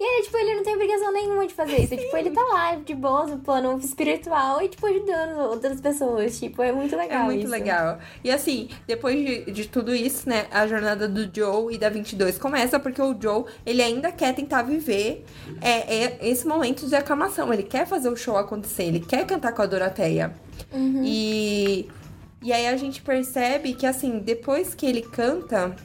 E 0.00 0.02
ele, 0.02 0.24
tipo, 0.24 0.36
ele 0.38 0.54
não 0.54 0.62
tem 0.62 0.74
obrigação 0.74 1.12
nenhuma 1.12 1.46
de 1.46 1.52
fazer 1.52 1.76
isso. 1.78 1.94
Tipo, 1.94 2.16
ele 2.16 2.30
tá 2.30 2.42
lá 2.42 2.74
de 2.76 2.94
boa 2.94 3.26
no 3.26 3.38
plano 3.38 3.78
espiritual 3.78 4.62
e, 4.62 4.68
tipo, 4.68 4.86
ajudando 4.86 5.38
outras 5.40 5.78
pessoas. 5.78 6.38
Tipo, 6.38 6.62
é 6.62 6.72
muito 6.72 6.94
É 6.94 6.98
legal. 6.98 7.24
muito 7.26 7.42
isso. 7.42 7.50
legal. 7.50 7.98
E 8.24 8.30
assim, 8.30 8.70
depois 8.86 9.14
de, 9.14 9.52
de 9.52 9.68
tudo 9.68 9.94
isso, 9.94 10.26
né, 10.26 10.46
a 10.50 10.66
jornada 10.66 11.06
do 11.06 11.28
Joe 11.30 11.74
e 11.74 11.76
da 11.76 11.90
22 11.90 12.38
começa 12.38 12.80
porque 12.80 13.02
o 13.02 13.14
Joe, 13.20 13.44
ele 13.66 13.82
ainda 13.82 14.10
quer 14.10 14.34
tentar 14.34 14.62
viver 14.62 15.22
é, 15.60 16.04
é 16.04 16.18
esse 16.22 16.46
momento 16.46 16.86
de 16.88 16.96
aclamação. 16.96 17.52
Ele 17.52 17.62
quer 17.62 17.86
fazer 17.86 18.08
o 18.08 18.16
show 18.16 18.38
acontecer, 18.38 18.84
ele 18.84 19.00
quer 19.00 19.26
cantar 19.26 19.52
com 19.52 19.60
a 19.60 19.66
Doroteia. 19.66 20.32
Uhum. 20.72 21.02
E, 21.04 21.90
e 22.42 22.54
aí 22.54 22.66
a 22.66 22.76
gente 22.78 23.02
percebe 23.02 23.74
que, 23.74 23.84
assim, 23.84 24.18
depois 24.18 24.74
que 24.74 24.86
ele 24.86 25.02
canta, 25.02 25.76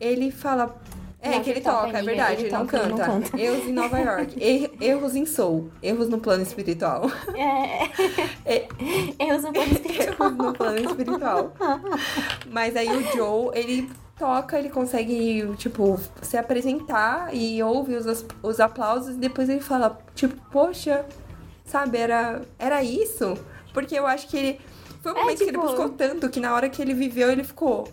ele 0.00 0.30
fala. 0.30 0.76
É, 1.20 1.30
Não, 1.30 1.40
que 1.42 1.50
ele 1.50 1.60
que 1.60 1.66
toca, 1.68 1.98
é 1.98 2.02
verdade, 2.02 2.32
ele 2.34 2.42
ele, 2.44 2.50
não, 2.52 2.60
ele 2.60 2.72
não 2.88 2.96
canta. 2.96 3.04
canta. 3.04 3.40
Erros 3.40 3.64
em 3.66 3.72
Nova 3.72 3.98
York, 3.98 4.36
er- 4.40 4.70
erros 4.80 5.16
em 5.16 5.26
Soul, 5.26 5.70
erros 5.82 6.08
no 6.08 6.18
plano 6.18 6.42
espiritual. 6.42 7.10
É. 7.34 7.88
É, 9.18 9.38
sou 9.40 9.50
um 9.50 9.52
pouco 9.52 9.70
espiritual. 9.72 10.30
no 10.30 10.52
plano 10.52 10.78
espiritual. 10.78 11.52
Mas 12.50 12.76
aí 12.76 12.88
o 12.88 13.02
Joe, 13.12 13.50
ele 13.54 13.90
toca, 14.18 14.58
ele 14.58 14.68
consegue, 14.70 15.52
tipo, 15.56 15.98
se 16.22 16.36
apresentar 16.36 17.34
e 17.34 17.62
ouve 17.62 17.96
os, 17.96 18.24
os 18.42 18.60
aplausos 18.60 19.16
e 19.16 19.18
depois 19.18 19.48
ele 19.48 19.60
fala, 19.60 19.98
tipo, 20.14 20.36
poxa, 20.50 21.04
sabe, 21.64 21.98
era, 21.98 22.42
era 22.58 22.82
isso? 22.84 23.36
Porque 23.74 23.98
eu 23.98 24.06
acho 24.06 24.28
que 24.28 24.36
ele. 24.36 24.60
Foi 25.02 25.12
um 25.12 25.16
É, 25.16 25.20
momento 25.22 25.38
que 25.38 25.44
ele 25.44 25.52
tipo- 25.52 25.62
buscou 25.66 25.88
tanto 25.90 26.28
que 26.28 26.40
na 26.40 26.54
hora 26.54 26.68
que 26.68 26.80
ele 26.80 26.94
viveu, 26.94 27.30
ele 27.30 27.42
ficou. 27.44 27.88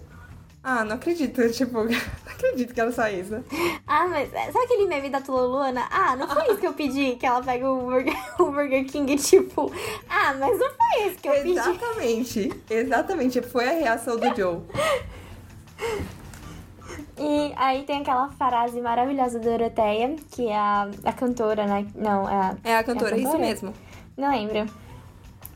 Ah, 0.64 0.86
não 0.86 0.96
acredito, 0.96 1.42
tipo, 1.52 1.84
não 1.84 2.32
acredito 2.32 2.74
que 2.74 2.80
era 2.80 2.92
só 2.92 3.08
isso. 3.10 3.44
Ah, 3.86 4.08
mas 4.08 4.34
é, 4.34 4.46
sabe 4.52 4.66
aquele 4.66 4.88
meme 4.88 5.10
da 5.10 5.20
Tululuna? 5.20 5.86
Ah, 5.92 6.16
não 6.16 6.28
foi 6.28 6.46
isso 6.46 6.58
que 6.58 6.68
eu 6.68 6.74
pedi, 6.74 7.16
que 7.18 7.26
ela 7.26 7.44
pega 7.44 7.70
o 7.70 7.82
Burger, 7.82 8.16
o 8.40 8.46
Burger 8.46 8.86
King, 8.86 9.16
tipo, 9.18 9.72
ah, 10.10 10.34
mas 10.40 10.58
não 10.58 10.70
foi 10.70 11.08
isso 11.08 11.18
que 11.20 11.28
eu 11.28 11.34
pedi. 11.34 11.50
Exatamente, 11.52 12.64
exatamente. 12.70 13.42
Foi 13.42 13.68
a 13.68 13.72
reação 13.74 14.16
do 14.18 14.34
Joe. 14.36 14.62
E 17.18 17.54
aí 17.58 17.84
tem 17.84 18.02
aquela 18.02 18.30
frase 18.32 18.80
maravilhosa 18.82 19.40
da 19.40 19.50
Doroteia, 19.52 20.16
que 20.32 20.48
é 20.48 20.56
a, 20.56 20.90
a 21.04 21.12
cantora, 21.12 21.66
né? 21.66 21.86
Não, 21.94 22.28
é 22.30 22.36
a, 22.36 22.58
É 22.64 22.78
a 22.78 22.84
cantora, 22.84 23.16
isso 23.16 23.26
cantora? 23.26 23.46
mesmo. 23.46 23.74
Não 24.18 24.32
lembro. 24.32 24.83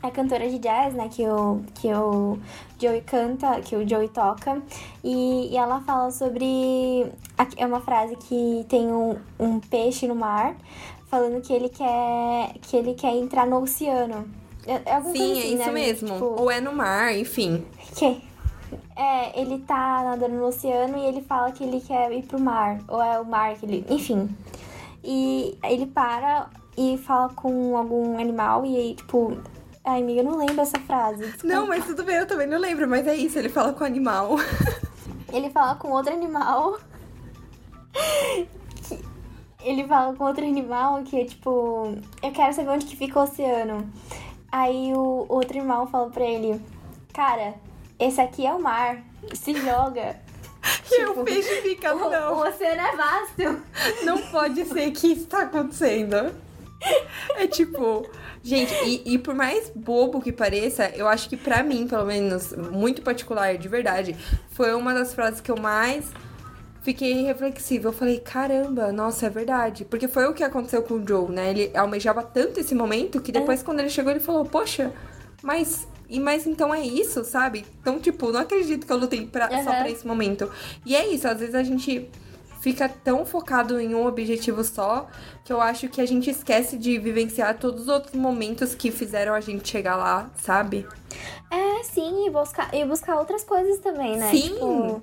É 0.02 0.10
cantora 0.10 0.48
de 0.48 0.58
jazz, 0.58 0.94
né? 0.94 1.08
Que 1.10 1.26
o, 1.26 1.60
que 1.74 1.92
o 1.92 2.38
Joey 2.80 3.00
canta, 3.00 3.60
que 3.60 3.74
o 3.74 3.88
Joey 3.88 4.08
toca. 4.08 4.62
E, 5.02 5.48
e 5.52 5.56
ela 5.56 5.80
fala 5.80 6.10
sobre. 6.10 7.06
É 7.56 7.66
uma 7.66 7.80
frase 7.80 8.14
que 8.16 8.64
tem 8.68 8.86
um, 8.86 9.16
um 9.38 9.58
peixe 9.58 10.06
no 10.06 10.14
mar, 10.14 10.56
falando 11.08 11.40
que 11.42 11.52
ele 11.52 11.68
quer, 11.68 12.54
que 12.62 12.76
ele 12.76 12.94
quer 12.94 13.14
entrar 13.16 13.46
no 13.46 13.60
oceano. 13.62 14.28
É, 14.66 14.74
é 14.74 14.80
Sim, 14.84 14.88
é 14.88 14.98
assim, 15.00 15.54
isso 15.54 15.56
né? 15.56 15.70
mesmo. 15.70 16.12
Tipo, 16.12 16.24
Ou 16.42 16.50
é 16.50 16.60
no 16.60 16.72
mar, 16.72 17.16
enfim. 17.16 17.64
que? 17.96 18.22
É, 18.94 19.40
ele 19.40 19.60
tá 19.60 20.02
nadando 20.04 20.34
no 20.34 20.46
oceano 20.46 20.98
e 20.98 21.06
ele 21.06 21.22
fala 21.22 21.50
que 21.52 21.64
ele 21.64 21.80
quer 21.80 22.12
ir 22.12 22.22
pro 22.24 22.38
mar. 22.38 22.78
Ou 22.86 23.02
é 23.02 23.18
o 23.18 23.24
mar 23.24 23.54
que 23.56 23.64
ele. 23.64 23.84
Enfim. 23.88 24.28
E 25.02 25.56
ele 25.62 25.86
para 25.86 26.50
e 26.76 26.98
fala 26.98 27.30
com 27.30 27.76
algum 27.76 28.18
animal 28.18 28.64
e 28.66 28.76
aí, 28.76 28.94
tipo. 28.94 29.38
Ai, 29.90 30.02
amiga, 30.02 30.20
eu 30.20 30.24
não 30.24 30.36
lembro 30.36 30.60
essa 30.60 30.78
frase. 30.80 31.24
desculpa. 31.24 31.46
Não, 31.46 31.66
mas 31.66 31.86
tudo 31.86 32.04
bem, 32.04 32.16
eu 32.16 32.26
também 32.26 32.46
não 32.46 32.58
lembro, 32.58 32.86
mas 32.86 33.06
é 33.06 33.14
isso, 33.14 33.38
ele 33.38 33.48
fala 33.48 33.72
com 33.72 33.82
o 33.84 33.86
animal. 33.86 34.36
Ele 35.32 35.50
fala 35.50 35.74
com 35.74 35.90
outro 35.90 36.12
animal. 36.12 36.78
que- 38.88 38.98
Ele 39.62 39.86
fala 39.86 40.14
com 40.14 40.24
outro 40.24 40.44
animal 40.44 41.02
que 41.04 41.20
é 41.20 41.24
tipo. 41.26 41.94
Eu 42.22 42.32
quero 42.32 42.54
saber 42.54 42.70
onde 42.70 42.86
que 42.86 42.96
fica 42.96 43.18
o 43.20 43.22
oceano. 43.24 43.90
Aí 44.50 44.92
o 44.94 45.26
outro 45.28 45.58
animal 45.58 45.86
fala 45.88 46.08
pra 46.10 46.24
ele: 46.24 46.58
Cara, 47.12 47.54
esse 47.98 48.20
aqui 48.20 48.46
é 48.46 48.54
o 48.54 48.60
mar. 48.62 49.02
Se 49.34 49.52
joga. 49.54 50.16
E 50.90 51.04
o 51.06 51.22
peixe 51.24 51.60
fica, 51.62 51.94
O, 51.94 52.08
não, 52.10 52.34
o 52.38 52.48
oceano 52.48 52.80
é 52.80 52.96
vasto. 52.96 53.62
não 54.04 54.18
pode 54.30 54.64
ser 54.64 54.90
que 54.92 55.08
isso 55.12 55.26
tá 55.26 55.42
acontecendo. 55.42 56.32
É 57.34 57.46
tipo, 57.46 58.08
gente, 58.48 58.74
e, 58.84 59.14
e 59.14 59.18
por 59.18 59.34
mais 59.34 59.70
bobo 59.74 60.20
que 60.20 60.32
pareça, 60.32 60.90
eu 60.94 61.06
acho 61.06 61.28
que 61.28 61.36
pra 61.36 61.62
mim, 61.62 61.86
pelo 61.86 62.06
menos, 62.06 62.52
muito 62.52 63.02
particular, 63.02 63.56
de 63.56 63.68
verdade, 63.68 64.16
foi 64.50 64.74
uma 64.74 64.94
das 64.94 65.14
frases 65.14 65.40
que 65.40 65.50
eu 65.50 65.56
mais 65.56 66.06
fiquei 66.82 67.22
reflexiva. 67.22 67.88
Eu 67.88 67.92
falei, 67.92 68.18
caramba, 68.18 68.90
nossa, 68.90 69.26
é 69.26 69.30
verdade. 69.30 69.84
Porque 69.84 70.08
foi 70.08 70.26
o 70.26 70.32
que 70.32 70.42
aconteceu 70.42 70.82
com 70.82 70.94
o 70.94 71.06
Joe, 71.06 71.30
né? 71.30 71.50
Ele 71.50 71.70
almejava 71.76 72.22
tanto 72.22 72.58
esse 72.58 72.74
momento 72.74 73.20
que 73.20 73.30
depois, 73.30 73.62
quando 73.62 73.80
ele 73.80 73.90
chegou, 73.90 74.10
ele 74.10 74.20
falou, 74.20 74.44
poxa, 74.44 74.92
mas. 75.42 75.86
E 76.10 76.18
mas 76.18 76.46
então 76.46 76.74
é 76.74 76.80
isso, 76.80 77.22
sabe? 77.22 77.66
Então, 77.82 78.00
tipo, 78.00 78.32
não 78.32 78.40
acredito 78.40 78.86
que 78.86 78.92
eu 78.92 78.96
lutei 78.96 79.26
pra, 79.26 79.48
só 79.48 79.70
Aham. 79.70 79.80
pra 79.80 79.90
esse 79.90 80.06
momento. 80.06 80.50
E 80.86 80.96
é 80.96 81.06
isso, 81.06 81.28
às 81.28 81.38
vezes 81.38 81.54
a 81.54 81.62
gente 81.62 82.08
fica 82.60 82.88
tão 82.88 83.24
focado 83.24 83.80
em 83.80 83.94
um 83.94 84.06
objetivo 84.06 84.62
só 84.64 85.06
que 85.44 85.52
eu 85.52 85.60
acho 85.60 85.88
que 85.88 86.00
a 86.00 86.06
gente 86.06 86.28
esquece 86.30 86.76
de 86.76 86.98
vivenciar 86.98 87.58
todos 87.58 87.82
os 87.82 87.88
outros 87.88 88.14
momentos 88.14 88.74
que 88.74 88.90
fizeram 88.90 89.34
a 89.34 89.40
gente 89.40 89.68
chegar 89.68 89.96
lá, 89.96 90.30
sabe? 90.36 90.86
É, 91.50 91.82
sim, 91.84 92.26
e 92.26 92.30
buscar, 92.30 92.74
e 92.74 92.84
buscar 92.84 93.16
outras 93.18 93.42
coisas 93.44 93.78
também, 93.78 94.16
né? 94.16 94.30
Sim. 94.30 94.40
Tipo, 94.54 95.02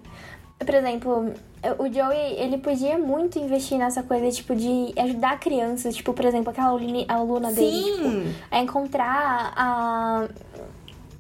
por 0.59 0.73
exemplo, 0.75 1.33
o 1.79 1.91
Joey, 1.91 2.33
ele 2.37 2.57
podia 2.59 2.97
muito 2.97 3.39
investir 3.39 3.77
nessa 3.77 4.03
coisa, 4.03 4.29
tipo, 4.31 4.55
de 4.55 4.93
ajudar 4.97 5.39
crianças. 5.39 5.95
Tipo, 5.95 6.13
por 6.13 6.23
exemplo, 6.25 6.51
aquela 6.51 6.67
aluni- 6.69 7.05
aluna 7.09 7.51
dele, 7.51 7.83
tipo, 7.83 8.03
Sim! 8.03 8.35
a 8.51 8.59
encontrar 8.61 9.53
a, 9.55 10.27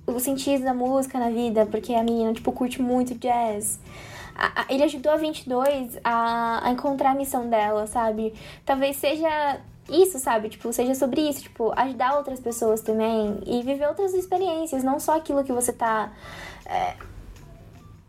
o 0.07 0.19
sentido 0.19 0.63
da 0.63 0.73
música 0.73 1.19
na 1.19 1.29
vida, 1.29 1.65
porque 1.65 1.93
a 1.93 2.03
menina, 2.03 2.31
tipo, 2.33 2.51
curte 2.51 2.81
muito 2.81 3.15
jazz. 3.15 3.79
A- 4.35 4.61
a- 4.61 4.65
ele 4.69 4.83
ajudou 4.83 5.11
a 5.13 5.17
22 5.17 5.97
a, 6.03 6.67
a 6.67 6.71
encontrar 6.71 7.11
a 7.11 7.15
missão 7.15 7.49
dela, 7.49 7.87
sabe? 7.87 8.33
Talvez 8.65 8.97
seja 8.97 9.59
isso, 9.89 10.19
sabe? 10.19 10.49
Tipo, 10.49 10.73
seja 10.73 10.93
sobre 10.95 11.21
isso, 11.21 11.41
tipo, 11.43 11.71
ajudar 11.75 12.17
outras 12.17 12.39
pessoas 12.39 12.81
também 12.81 13.39
e 13.45 13.61
viver 13.63 13.87
outras 13.87 14.13
experiências, 14.13 14.83
não 14.83 14.99
só 14.99 15.15
aquilo 15.17 15.43
que 15.43 15.53
você 15.53 15.71
tá 15.71 16.11
é, 16.65 16.95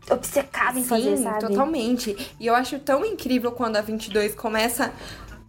obcecado 0.09 0.79
em 0.79 0.83
fazer, 0.83 1.17
Sim, 1.17 1.23
sabe? 1.23 1.39
totalmente. 1.47 2.35
E 2.39 2.47
eu 2.47 2.55
acho 2.55 2.79
tão 2.79 3.05
incrível 3.05 3.51
quando 3.51 3.75
a 3.77 3.81
22 3.81 4.33
começa 4.35 4.91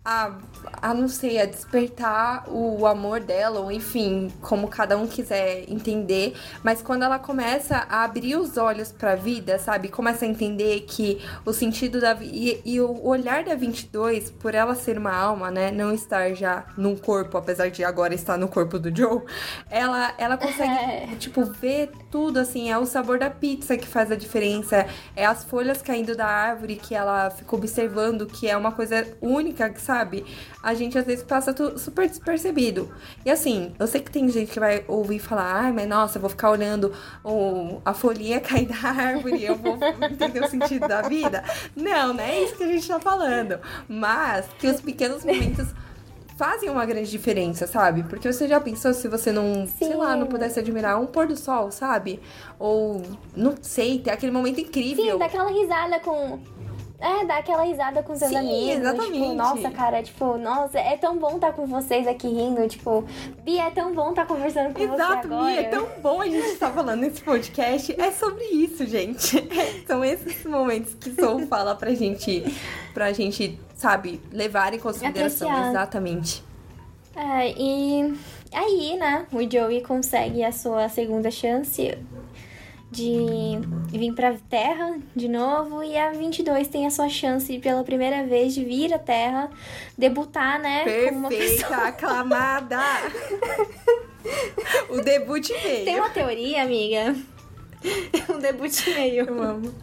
a 0.05 0.33
a 0.81 0.95
não 0.95 1.09
sei, 1.09 1.41
a 1.41 1.47
despertar 1.47 2.45
o 2.49 2.87
amor 2.87 3.21
dela, 3.21 3.61
ou 3.61 3.71
enfim, 3.71 4.33
como 4.41 4.69
cada 4.69 4.97
um 4.97 5.07
quiser 5.07 5.65
entender, 5.71 6.35
mas 6.63 6.83
quando 6.83 7.03
ela 7.03 7.19
começa 7.19 7.87
a 7.89 8.05
abrir 8.05 8.37
os 8.37 8.57
olhos 8.57 8.93
para 8.93 9.13
a 9.13 9.17
vida, 9.17 9.59
sabe? 9.59 9.89
Começa 9.89 10.25
a 10.25 10.29
entender 10.29 10.81
que 10.81 11.23
o 11.45 11.53
sentido 11.53 12.01
da 12.01 12.15
vida 12.15 12.33
e, 12.33 12.61
e, 12.65 12.81
o 12.81 13.07
olhar 13.07 13.45
da 13.45 13.55
22, 13.55 14.31
por 14.31 14.55
ela 14.55 14.75
ser 14.75 14.99
uma 14.99 15.15
alma, 15.15 15.51
né, 15.51 15.71
não 15.71 15.93
estar 15.93 16.35
já 16.35 16.67
num 16.77 16.97
corpo, 16.97 17.37
apesar 17.37 17.71
de 17.71 17.85
agora 17.85 18.15
estar 18.15 18.37
no 18.37 18.49
corpo 18.49 18.79
do 18.79 18.95
Joe, 18.95 19.23
ela 19.71 20.15
ela 20.19 20.37
consegue 20.37 20.73
é. 20.75 21.17
tipo 21.19 21.45
ver 21.45 21.91
tudo 22.11 22.39
assim, 22.39 22.71
é 22.71 22.79
o 22.79 22.87
sabor 22.87 23.19
da 23.19 23.31
pizza 23.31 23.77
que 23.77 23.87
faz 23.87 24.11
a 24.11 24.17
diferença, 24.17 24.87
é 25.17 25.25
as 25.25 25.45
folhas 25.45 25.83
caindo 25.83 26.17
da 26.17 26.27
árvore 26.27 26.77
que 26.77 26.95
ela 26.95 27.31
fica 27.31 27.57
observando, 27.57 28.27
que 28.27 28.49
é 28.49 28.57
uma 28.57 28.73
coisa 28.73 29.07
única, 29.21 29.71
sabe? 29.89 30.27
a 30.63 30.75
gente 30.75 30.99
às 30.99 31.07
vezes 31.07 31.25
passa 31.25 31.55
super 31.79 32.07
despercebido. 32.07 32.93
E 33.25 33.31
assim, 33.31 33.73
eu 33.79 33.87
sei 33.87 34.01
que 34.01 34.11
tem 34.11 34.29
gente 34.29 34.53
que 34.53 34.61
vai 34.61 34.85
ouvir 34.87 35.19
falar, 35.19 35.65
ai, 35.65 35.73
mas 35.73 35.89
nossa, 35.89 36.19
eu 36.19 36.21
vou 36.21 36.29
ficar 36.31 36.51
olhando 36.51 36.93
o, 37.25 37.81
a 37.85 37.95
folhinha 37.95 38.39
cair 38.43 38.67
da 38.67 38.89
árvore, 38.89 39.45
eu 39.45 39.57
vou 39.57 39.79
entender 40.11 40.45
o 40.45 40.49
sentido 40.49 40.87
da 40.87 41.03
vida. 41.03 41.43
Não, 41.75 42.13
não 42.13 42.23
é 42.23 42.43
isso 42.43 42.57
que 42.57 42.65
a 42.65 42.69
gente 42.69 42.87
tá 42.87 43.01
falando. 43.01 43.59
Mas 43.89 44.47
que 44.59 44.67
os 44.67 44.81
pequenos 44.81 45.25
momentos 45.25 45.69
fazem 46.37 46.69
uma 46.69 46.85
grande 46.85 47.11
diferença, 47.11 47.67
sabe? 47.67 48.05
Porque 48.05 48.31
você 48.33 48.47
já 48.47 48.61
pensou 48.61 48.93
se 48.95 49.09
você 49.09 49.33
não, 49.33 49.67
Sim. 49.67 49.87
sei 49.87 49.95
lá, 49.95 50.15
não 50.15 50.27
pudesse 50.27 50.61
admirar 50.61 51.01
um 51.01 51.07
pôr 51.07 51.27
do 51.27 51.37
sol, 51.37 51.71
sabe? 51.71 52.21
Ou, 52.59 53.03
não 53.35 53.55
sei, 53.61 53.99
ter 53.99 54.11
aquele 54.11 54.31
momento 54.31 54.61
incrível. 54.61 55.15
Sim, 55.15 55.19
daquela 55.19 55.51
risada 55.51 55.99
com 55.99 56.39
é, 57.01 57.25
dar 57.25 57.39
aquela 57.39 57.63
risada 57.63 58.03
com 58.03 58.17
seus 58.17 58.31
Sim, 58.31 58.37
amigos. 58.37 58.61
Tipo, 58.61 58.81
exatamente. 58.81 59.23
Tipo, 59.23 59.35
nossa, 59.35 59.71
cara, 59.71 60.03
tipo, 60.03 60.37
nossa, 60.37 60.79
é 60.81 60.97
tão 60.97 61.17
bom 61.17 61.37
estar 61.37 61.49
tá 61.49 61.53
com 61.53 61.67
vocês 61.67 62.09
aqui 62.09 62.27
rindo. 62.27 62.67
Tipo, 62.67 63.05
Bia, 63.45 63.65
é 63.65 63.71
tão 63.71 63.95
bom 63.95 64.11
estar 64.11 64.27
tá 64.27 64.35
conversando 64.35 64.75
com 64.75 64.83
Exato, 64.83 65.29
você 65.29 65.35
agora. 65.35 65.53
Bia, 65.53 65.61
é 65.61 65.65
tão 65.65 65.89
bom 66.03 66.21
a 66.21 66.25
gente 66.25 66.49
estar 66.49 66.69
tá 66.69 66.73
falando 66.73 67.01
nesse 67.01 67.23
podcast. 67.23 68.01
É 68.01 68.11
sobre 68.11 68.45
isso, 68.47 68.85
gente. 68.85 69.49
São 69.87 70.05
esses 70.05 70.45
momentos 70.45 70.95
que 70.95 71.15
Soul 71.15 71.47
fala 71.47 71.77
pra 71.77 71.95
gente, 71.95 72.45
pra 72.93 73.13
gente, 73.13 73.61
sabe, 73.77 74.21
levar 74.33 74.75
em 74.75 74.81
consideração. 74.81 75.49
Apreciar. 75.49 75.71
Exatamente. 75.71 76.45
É, 77.15 77.53
e 77.57 78.15
aí, 78.53 78.97
né, 78.97 79.27
o 79.33 79.39
Joey 79.49 79.83
consegue 79.83 80.43
a 80.45 80.51
sua 80.51 80.89
segunda 80.89 81.31
chance 81.31 81.97
de 82.91 83.59
vir 83.91 84.13
pra 84.15 84.35
Terra 84.49 84.99
de 85.15 85.29
novo 85.29 85.83
e 85.83 85.97
a 85.97 86.11
22 86.11 86.69
tem 86.69 86.87
a 86.87 86.91
sua 86.91 87.09
chance 87.09 87.59
pela 87.59 87.85
primeira 87.85 88.25
vez 88.27 88.55
de 88.55 88.65
vir 88.65 88.93
à 88.95 88.99
Terra, 88.99 89.51
debutar, 89.97 90.61
né? 90.61 90.85
Perfeita, 90.85 91.09
como 91.09 91.19
uma 91.21 91.29
pessoa... 91.29 91.77
aclamada! 91.89 92.81
o 94.89 95.01
debut 95.03 95.49
veio. 95.63 95.85
Tem 95.85 95.97
uma 95.97 96.11
teoria, 96.11 96.63
amiga. 96.63 97.15
o 98.29 98.39
debut 98.41 98.73
veio. 98.85 99.27
Eu 99.27 99.43
amo. 99.43 99.75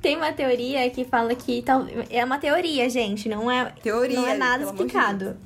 Tem 0.00 0.16
uma 0.16 0.32
teoria 0.32 0.88
que 0.90 1.04
fala 1.04 1.34
que 1.34 1.62
tal 1.62 1.84
é 2.08 2.24
uma 2.24 2.38
teoria, 2.38 2.88
gente, 2.88 3.28
não 3.28 3.50
é 3.50 3.72
teoria, 3.82 4.20
não 4.20 4.28
é 4.28 4.36
nada 4.36 4.64
explicado. 4.64 5.36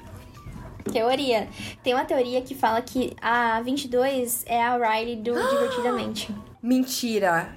Teoria. 0.92 1.48
Tem 1.82 1.94
uma 1.94 2.04
teoria 2.04 2.42
que 2.42 2.54
fala 2.54 2.82
que 2.82 3.16
a 3.20 3.62
22 3.62 4.44
é 4.46 4.62
a 4.62 4.76
Riley 4.76 5.16
do 5.16 5.32
Divertidamente. 5.48 6.34
Mentira. 6.64 7.54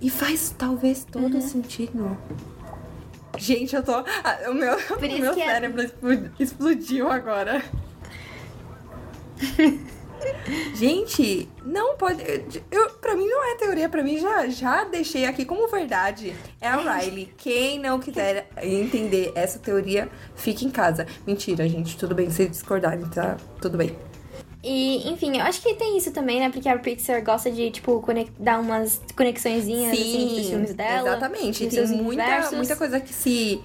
E 0.00 0.10
faz 0.10 0.52
talvez 0.58 1.04
todo 1.04 1.34
uhum. 1.34 1.40
sentido. 1.40 2.18
Gente, 3.36 3.76
eu 3.76 3.82
tô. 3.84 3.92
O 4.50 4.54
meu, 4.54 4.74
o 4.98 5.00
meu 5.00 5.30
é- 5.30 5.34
cérebro 5.34 5.82
é... 5.82 5.90
explodiu 6.40 7.08
agora. 7.08 7.62
Gente, 10.74 11.48
não 11.64 11.96
pode. 11.96 12.20
Eu, 12.72 12.90
pra 12.94 13.14
mim 13.14 13.28
não 13.28 13.52
é 13.52 13.56
teoria, 13.56 13.88
pra 13.88 14.02
mim 14.02 14.18
já, 14.18 14.48
já 14.48 14.82
deixei 14.82 15.24
aqui 15.24 15.44
como 15.44 15.68
verdade. 15.68 16.34
É 16.60 16.66
a 16.66 16.74
Riley. 16.76 17.32
Quem 17.38 17.78
não 17.78 18.00
quiser 18.00 18.48
entender 18.60 19.30
essa 19.36 19.60
teoria, 19.60 20.08
fique 20.34 20.66
em 20.66 20.70
casa. 20.70 21.06
Mentira, 21.24 21.68
gente. 21.68 21.96
Tudo 21.96 22.16
bem 22.16 22.28
se 22.30 22.48
discordarem, 22.48 23.08
tá? 23.10 23.36
Tudo 23.60 23.78
bem. 23.78 23.96
E, 24.70 25.08
enfim, 25.08 25.38
eu 25.38 25.44
acho 25.44 25.62
que 25.62 25.72
tem 25.74 25.96
isso 25.96 26.10
também, 26.10 26.40
né? 26.40 26.50
Porque 26.50 26.68
a 26.68 26.78
Pixar 26.78 27.24
gosta 27.24 27.50
de, 27.50 27.70
tipo, 27.70 28.04
dar 28.38 28.60
umas 28.60 29.00
conexõezinhas 29.16 29.96
Sim, 29.96 30.02
assim, 30.02 30.24
entre 30.24 30.40
os 30.42 30.48
filmes 30.48 30.74
dela. 30.74 31.08
Exatamente. 31.08 31.66
Tem 31.68 31.86
muita, 31.86 32.50
muita 32.52 32.76
coisa 32.76 33.00
que 33.00 33.14
se 33.14 33.62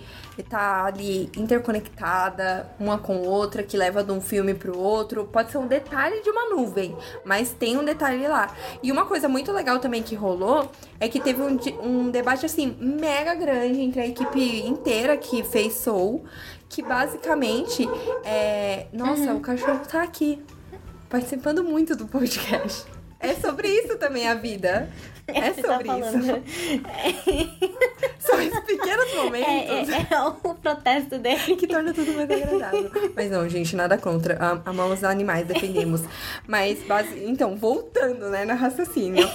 tá 0.49 0.85
ali 0.85 1.29
interconectada 1.35 2.71
uma 2.79 2.97
com 2.97 3.21
outra, 3.21 3.61
que 3.61 3.75
leva 3.75 4.01
de 4.01 4.13
um 4.13 4.21
filme 4.21 4.53
pro 4.53 4.79
outro. 4.79 5.25
Pode 5.25 5.51
ser 5.51 5.57
um 5.57 5.67
detalhe 5.67 6.21
de 6.21 6.29
uma 6.29 6.51
nuvem, 6.55 6.95
mas 7.25 7.51
tem 7.51 7.77
um 7.77 7.83
detalhe 7.83 8.25
lá. 8.25 8.55
E 8.81 8.89
uma 8.89 9.05
coisa 9.05 9.27
muito 9.27 9.51
legal 9.51 9.79
também 9.79 10.01
que 10.01 10.15
rolou 10.15 10.71
é 11.01 11.09
que 11.09 11.19
teve 11.19 11.41
um, 11.41 11.59
um 11.83 12.09
debate, 12.09 12.45
assim, 12.45 12.77
mega 12.79 13.35
grande 13.35 13.81
entre 13.81 13.99
a 13.99 14.07
equipe 14.07 14.65
inteira 14.65 15.17
que 15.17 15.43
fez 15.43 15.73
Soul, 15.73 16.23
que 16.69 16.81
basicamente 16.81 17.85
é. 18.23 18.87
Nossa, 18.93 19.31
uhum. 19.31 19.37
o 19.37 19.41
cachorro 19.41 19.81
tá 19.85 20.01
aqui 20.01 20.41
participando 21.13 21.63
muito 21.63 21.95
do 21.95 22.07
podcast. 22.07 22.85
É 23.19 23.35
sobre 23.35 23.67
isso 23.67 23.99
também 23.99 24.27
a 24.27 24.33
vida. 24.33 24.89
É 25.27 25.51
tá 25.51 25.61
sobre 25.61 25.87
tá 25.87 25.99
isso. 25.99 26.17
São 28.17 28.41
esses 28.41 28.59
pequenos 28.61 29.13
momentos. 29.13 29.89
É, 29.89 29.93
é, 29.93 30.07
é, 30.09 30.21
o 30.21 30.55
protesto 30.55 31.19
dele. 31.19 31.55
Que 31.55 31.67
torna 31.67 31.93
tudo 31.93 32.13
mais 32.13 32.31
agradável. 32.31 32.89
Mas 33.15 33.29
não, 33.29 33.47
gente, 33.47 33.75
nada 33.75 33.95
contra. 33.95 34.39
Amamos 34.65 35.03
animais, 35.03 35.45
defendemos. 35.45 36.01
Mas, 36.47 36.81
base... 36.83 37.23
então, 37.23 37.55
voltando, 37.55 38.31
né, 38.31 38.43
na 38.43 38.55
raciocínio. 38.55 39.29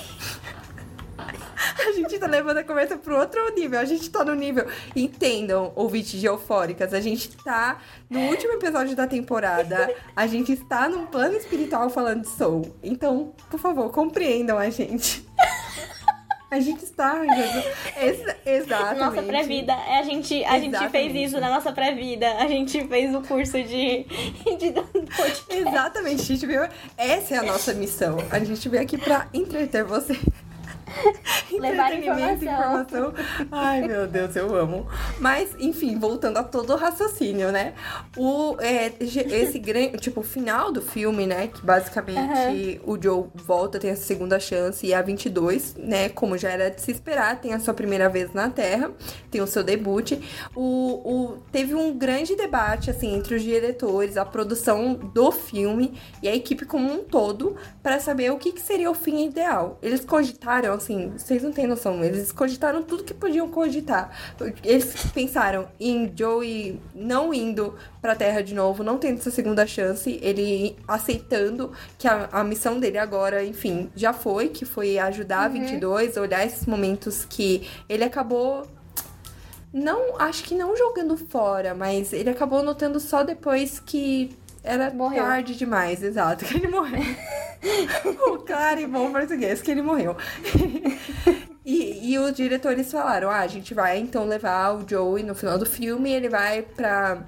A 1.89 1.93
gente 1.93 2.19
tá 2.19 2.27
levando 2.27 2.59
a 2.59 2.65
conversa 2.65 2.99
pro 2.99 3.19
outro 3.19 3.55
nível. 3.55 3.81
A 3.81 3.85
gente 3.85 4.11
tá 4.11 4.25
no 4.25 4.35
nível. 4.35 4.67
Entendam, 4.95 5.73
ouvintes 5.75 6.21
de 6.21 6.27
eufóricas. 6.27 6.93
A 6.93 7.01
gente 7.01 7.35
tá 7.39 7.79
no 8.11 8.21
último 8.29 8.53
episódio 8.53 8.95
da 8.95 9.07
temporada. 9.07 9.93
A 10.15 10.27
gente 10.27 10.53
está 10.53 10.89
num 10.89 11.07
plano 11.07 11.37
espiritual 11.37 11.89
falando 11.89 12.23
de 12.23 12.29
Soul. 12.29 12.75
Então, 12.83 13.33
por 13.51 13.59
favor, 13.59 13.91
compreendam 13.91 14.59
a 14.59 14.69
gente. 14.69 15.27
A 16.51 16.61
gente 16.61 16.83
está. 16.83 17.23
Ex 18.01 18.37
exatamente. 18.47 18.99
Nossa 19.01 19.23
pré-vida. 19.23 19.75
A, 19.75 20.03
gente, 20.03 20.45
a 20.45 20.59
gente 20.59 20.89
fez 20.89 21.15
isso 21.15 21.41
na 21.41 21.51
nossa 21.51 21.73
pré-vida. 21.73 22.27
A 22.39 22.47
gente 22.47 22.87
fez 22.89 23.15
o 23.15 23.21
curso 23.21 23.63
de, 23.63 24.05
de 24.59 24.73
podcast. 24.73 25.45
Exatamente. 25.51 26.23
A 26.23 26.25
gente 26.25 26.47
veio. 26.47 26.69
Essa 26.97 27.35
é 27.35 27.39
a 27.39 27.43
nossa 27.43 27.75
missão. 27.75 28.17
A 28.31 28.39
gente 28.39 28.67
veio 28.67 28.83
aqui 28.83 28.97
pra 28.97 29.29
entreter 29.35 29.85
você. 29.85 30.19
Levar 31.59 31.93
informação. 31.93 32.35
informação. 32.35 33.15
Ai, 33.51 33.87
meu 33.87 34.07
Deus, 34.07 34.35
eu 34.37 34.55
amo. 34.55 34.87
Mas, 35.19 35.55
enfim, 35.59 35.99
voltando 35.99 36.39
a 36.39 36.45
todo 36.45 36.73
o 36.73 36.77
raciocínio, 36.77 37.51
né? 37.51 37.75
O, 38.17 38.57
é, 38.61 38.93
esse 39.01 39.59
grande, 39.59 39.99
tipo, 39.99 40.21
o 40.21 40.25
final 40.25 40.73
do 40.73 40.83
filme, 40.83 41.27
né? 41.27 41.49
Que 41.49 41.65
basicamente 41.65 42.81
uhum. 42.85 42.95
o 42.95 43.03
Joe 43.03 43.27
volta, 43.35 43.79
tem 43.79 43.91
a 43.91 43.97
segunda 43.97 44.39
chance 44.39 44.87
e 44.87 44.95
a 44.95 45.03
22, 45.03 45.75
né? 45.77 46.09
Como 46.09 46.37
já 46.37 46.51
era 46.51 46.71
de 46.71 46.81
se 46.81 46.91
esperar, 46.91 47.41
tem 47.41 47.55
a 47.55 47.61
sua 47.61 47.75
primeira 47.75 48.09
vez 48.09 48.33
na 48.33 48.51
Terra, 48.51 48.91
tem 49.31 49.41
o 49.41 49.47
seu 49.47 49.63
debut. 49.63 50.13
O, 50.55 50.63
o, 50.63 51.39
teve 51.53 51.75
um 51.75 51.97
grande 51.97 52.37
debate, 52.37 52.91
assim, 52.91 53.15
entre 53.15 53.35
os 53.35 53.43
diretores, 53.43 54.17
a 54.17 54.25
produção 54.25 54.95
do 54.95 55.31
filme 55.31 55.99
e 56.23 56.29
a 56.29 56.35
equipe 56.35 56.65
como 56.65 56.93
um 56.93 57.05
todo 57.05 57.57
para 57.83 58.01
saber 58.01 58.31
o 58.31 58.39
que, 58.39 58.53
que 58.53 58.61
seria 58.61 58.91
o 58.91 58.95
fim 58.95 59.27
ideal. 59.27 59.79
Eles 59.83 60.05
cogitaram, 60.05 60.78
assim, 60.79 61.13
vocês 61.17 61.43
não 61.43 61.53
têm 61.53 61.67
noção, 61.67 62.03
eles 62.03 62.33
cogitaram 62.33 62.83
tudo 62.83 63.05
que 63.05 63.13
podiam 63.13 63.49
cogitar. 63.49 64.11
Eles 64.65 64.95
pensaram 65.13 65.69
em 65.79 66.11
Joey 66.17 66.81
não 66.95 67.33
indo 67.35 67.75
pra 68.01 68.17
Terra 68.17 68.43
de 68.43 68.55
novo, 68.55 68.83
não 68.83 68.99
tendo 68.99 69.19
essa 69.19 69.31
segunda 69.31 69.67
chance, 69.67 70.19
ele 70.23 70.77
aceitando 70.89 71.73
que 71.99 72.09
a, 72.09 72.29
a 72.33 72.43
missão 72.43 72.81
dele 72.81 72.99
agora, 72.99 73.45
enfim, 73.45 73.91
já 73.95 74.13
foi, 74.13 74.49
que 74.49 74.65
foi 74.65 74.99
ajudar 74.99 75.51
uhum. 75.51 75.57
a 75.57 75.67
22, 75.67 76.17
olhar 76.17 76.47
esses 76.47 76.67
momentos 76.67 77.25
que 77.25 77.69
ele 77.89 78.05
acabou 78.05 78.67
não, 79.73 80.19
acho 80.21 80.45
que 80.45 80.55
não 80.55 80.77
jogando 80.77 81.17
fora, 81.17 81.75
mas 81.75 82.13
ele 82.13 82.31
acabou 82.31 82.63
notando 82.63 82.99
só 82.99 83.23
depois 83.23 83.79
que 83.79 84.37
era 84.63 84.91
morreu. 84.91 85.23
tarde 85.23 85.57
demais, 85.57 86.03
exato, 86.03 86.45
que 86.47 86.57
ele 86.57 86.69
morreu. 86.69 87.03
o 88.29 88.39
claro 88.39 88.81
e 88.81 88.87
bom 88.87 89.13
português, 89.13 89.61
que 89.61 89.71
ele 89.71 89.83
morreu. 89.83 90.17
e, 91.65 92.13
e 92.13 92.19
os 92.19 92.33
diretores 92.33 92.91
falaram: 92.91 93.31
ah, 93.31 93.41
a 93.41 93.47
gente 93.47 93.75
vai 93.75 93.99
então 93.99 94.27
levar 94.27 94.75
o 94.75 94.89
Joey 94.89 95.23
no 95.23 95.35
final 95.35 95.59
do 95.59 95.67
filme, 95.67 96.11
ele 96.11 96.29
vai 96.29 96.63
pra 96.63 97.23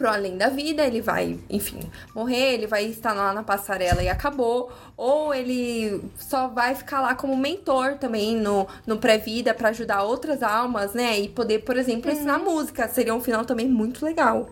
pro 0.00 0.08
além 0.08 0.38
da 0.38 0.48
vida, 0.48 0.82
ele 0.82 1.02
vai, 1.02 1.38
enfim, 1.50 1.78
morrer, 2.14 2.54
ele 2.54 2.66
vai 2.66 2.86
estar 2.86 3.12
lá 3.12 3.34
na 3.34 3.42
passarela 3.42 4.02
e 4.02 4.08
acabou, 4.08 4.72
ou 4.96 5.34
ele 5.34 6.02
só 6.16 6.48
vai 6.48 6.74
ficar 6.74 7.02
lá 7.02 7.14
como 7.14 7.36
mentor 7.36 7.98
também 7.98 8.34
no, 8.34 8.66
no 8.86 8.96
pré-vida 8.96 9.52
para 9.52 9.68
ajudar 9.68 10.02
outras 10.02 10.42
almas, 10.42 10.94
né? 10.94 11.20
E 11.20 11.28
poder, 11.28 11.58
por 11.58 11.76
exemplo, 11.76 12.10
ensinar 12.10 12.38
música. 12.38 12.88
Seria 12.88 13.14
um 13.14 13.20
final 13.20 13.44
também 13.44 13.68
muito 13.68 14.02
legal. 14.02 14.48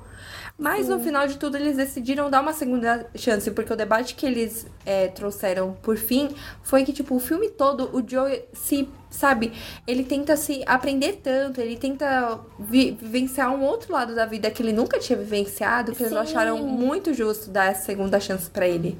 Mas 0.58 0.88
no 0.88 0.98
final 0.98 1.24
de 1.28 1.38
tudo 1.38 1.56
eles 1.56 1.76
decidiram 1.76 2.28
dar 2.28 2.40
uma 2.40 2.52
segunda 2.52 3.06
chance, 3.14 3.48
porque 3.52 3.72
o 3.72 3.76
debate 3.76 4.16
que 4.16 4.26
eles 4.26 4.66
é, 4.84 5.06
trouxeram 5.06 5.76
por 5.80 5.96
fim 5.96 6.30
foi 6.64 6.82
que, 6.84 6.92
tipo, 6.92 7.14
o 7.14 7.20
filme 7.20 7.48
todo, 7.48 7.88
o 7.96 8.02
Joe 8.04 8.42
se, 8.52 8.88
sabe, 9.08 9.52
ele 9.86 10.02
tenta 10.02 10.36
se 10.36 10.64
aprender 10.66 11.20
tanto, 11.22 11.60
ele 11.60 11.76
tenta 11.76 12.40
vi- 12.58 12.90
vivenciar 13.00 13.54
um 13.54 13.62
outro 13.62 13.92
lado 13.92 14.16
da 14.16 14.26
vida 14.26 14.50
que 14.50 14.60
ele 14.60 14.72
nunca 14.72 14.98
tinha 14.98 15.16
vivenciado, 15.16 15.92
que 15.92 16.02
eles 16.02 16.12
Sim. 16.12 16.18
acharam 16.18 16.58
muito 16.58 17.14
justo 17.14 17.50
dar 17.50 17.66
essa 17.70 17.84
segunda 17.84 18.18
chance 18.18 18.50
pra 18.50 18.66
ele. 18.66 18.98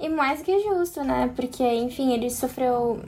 E 0.00 0.08
mais 0.08 0.42
que 0.42 0.58
justo, 0.58 1.04
né? 1.04 1.30
Porque, 1.36 1.62
enfim, 1.62 2.12
ele 2.12 2.30
sofreu 2.30 2.98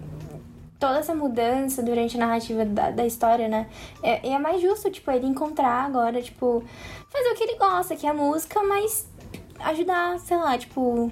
toda 0.78 0.98
essa 0.98 1.14
mudança 1.14 1.82
durante 1.82 2.16
a 2.16 2.20
narrativa 2.20 2.64
da, 2.64 2.90
da 2.90 3.04
história, 3.06 3.48
né? 3.48 3.66
É, 4.02 4.28
é 4.30 4.38
mais 4.38 4.60
justo, 4.62 4.90
tipo, 4.90 5.10
ele 5.10 5.26
encontrar 5.26 5.84
agora, 5.84 6.22
tipo, 6.22 6.62
fazer 7.08 7.28
o 7.30 7.34
que 7.34 7.44
ele 7.44 7.56
gosta, 7.56 7.96
que 7.96 8.06
é 8.06 8.10
a 8.10 8.14
música, 8.14 8.62
mas 8.62 9.06
ajudar, 9.60 10.18
sei 10.20 10.36
lá, 10.36 10.56
tipo, 10.56 11.10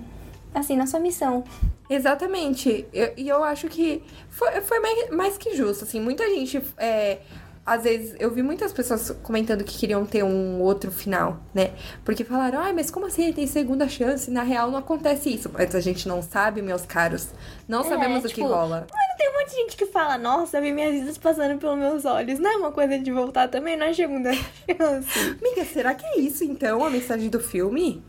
assim, 0.55 0.76
na 0.76 0.87
sua 0.87 1.00
missão. 1.00 1.42
Exatamente. 1.90 2.87
Eu- 2.92 3.12
E 3.16 3.29
eu, 3.29 3.42
acho 3.44 3.68
que 3.68 4.02
foi, 4.29 4.61
foi 4.61 4.79
mais, 4.81 5.11
mais 5.11 5.38
que 5.38 5.55
justo, 5.57 5.85
assim. 5.85 6.00
Muita 6.00 6.24
gente, 6.29 6.61
é, 6.76 7.18
às 7.66 7.83
vezes, 7.83 8.14
eu 8.20 8.31
vi 8.31 8.44
muitas 8.44 8.72
pessoas 8.72 9.11
comentando 9.24 9.64
que 9.64 9.76
queriam 9.76 10.07
ter 10.07 10.22
um 10.22 10.61
outro 10.62 10.92
final, 10.92 11.40
né? 11.52 11.72
Porque 12.05 12.22
falaram, 12.22 12.61
ai, 12.61 12.72
mas 12.72 12.92
como 12.92 13.07
assim 13.07 13.33
tem 13.33 13.44
segunda 13.48 13.88
chance? 13.88 14.31
Na 14.31 14.44
real, 14.44 14.70
não 14.70 14.79
acontece 14.79 15.35
isso. 15.35 15.50
Mas 15.52 15.74
a 15.74 15.81
gente 15.81 16.07
não 16.07 16.22
sabe, 16.22 16.62
meus 16.62 16.83
caros. 16.83 17.26
Não 17.66 17.81
É, 17.81 17.88
sabemos 17.88 18.20
o 18.24 18.29
que 18.29 18.35
tipo, 18.35 18.46
rola. 18.46 18.87
Mas 18.92 19.16
tem 19.16 19.29
um 19.29 19.33
monte 19.33 19.50
de 19.50 19.57
gente 19.57 19.76
que 19.76 19.87
fala, 19.87 20.16
nossa, 20.16 20.61
vi 20.61 20.70
minhas 20.70 20.92
vidas 20.92 21.18
passando 21.18 21.59
pelos 21.59 21.76
meus 21.76 22.05
olhos. 22.05 22.38
Não 22.38 22.50
é 22.52 22.57
uma 22.57 22.70
coisa 22.70 22.96
de 22.98 23.11
voltar 23.11 23.48
também, 23.48 23.76
não 23.76 23.87
é 23.87 23.92
segunda 23.92 24.33
chance. 24.70 25.37
Amiga, 25.42 25.64
será 25.64 25.92
que 25.92 26.07
é 26.07 26.20
isso, 26.20 26.44
então, 26.44 26.85
a 26.85 26.88
mensagem 26.90 27.29
do 27.29 27.40
filme? 27.40 28.00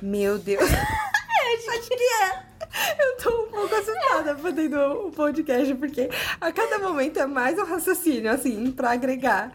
Meu 0.00 0.38
Deus. 0.38 0.62
Acho 1.68 1.88
que 1.88 1.94
é. 1.94 2.51
Eu 2.98 3.16
tô 3.22 3.42
um 3.42 3.48
pouco 3.50 3.74
assustada 3.74 4.34
fazendo 4.36 4.76
o 5.06 5.10
podcast, 5.12 5.74
porque 5.74 6.08
a 6.40 6.50
cada 6.52 6.78
momento 6.78 7.18
é 7.18 7.26
mais 7.26 7.58
um 7.58 7.64
raciocínio, 7.64 8.30
assim, 8.30 8.70
pra 8.70 8.92
agregar. 8.92 9.52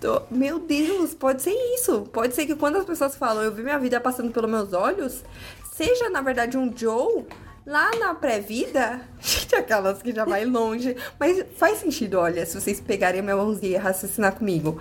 Tô- 0.00 0.22
Meu 0.30 0.58
Deus, 0.58 1.14
pode 1.14 1.42
ser 1.42 1.52
isso. 1.74 2.02
Pode 2.12 2.34
ser 2.34 2.46
que 2.46 2.54
quando 2.54 2.76
as 2.76 2.84
pessoas 2.84 3.16
falam, 3.16 3.42
eu 3.42 3.52
vi 3.52 3.62
minha 3.62 3.78
vida 3.78 3.98
passando 4.00 4.30
pelos 4.32 4.50
meus 4.50 4.72
olhos, 4.72 5.24
seja, 5.72 6.08
na 6.10 6.20
verdade, 6.20 6.56
um 6.58 6.72
Joe 6.76 7.24
lá 7.66 7.90
na 7.98 8.14
pré-vida. 8.14 9.00
Gente, 9.18 9.54
aquelas 9.54 10.02
que 10.02 10.12
já 10.12 10.24
vai 10.24 10.44
longe. 10.44 10.94
Mas 11.18 11.44
faz 11.56 11.78
sentido, 11.78 12.18
olha, 12.18 12.44
se 12.44 12.60
vocês 12.60 12.80
pegarem 12.80 13.20
a 13.20 13.22
minha 13.22 13.36
mãozinha 13.36 13.72
e 13.72 13.80
raciocinar 13.80 14.34
comigo. 14.34 14.78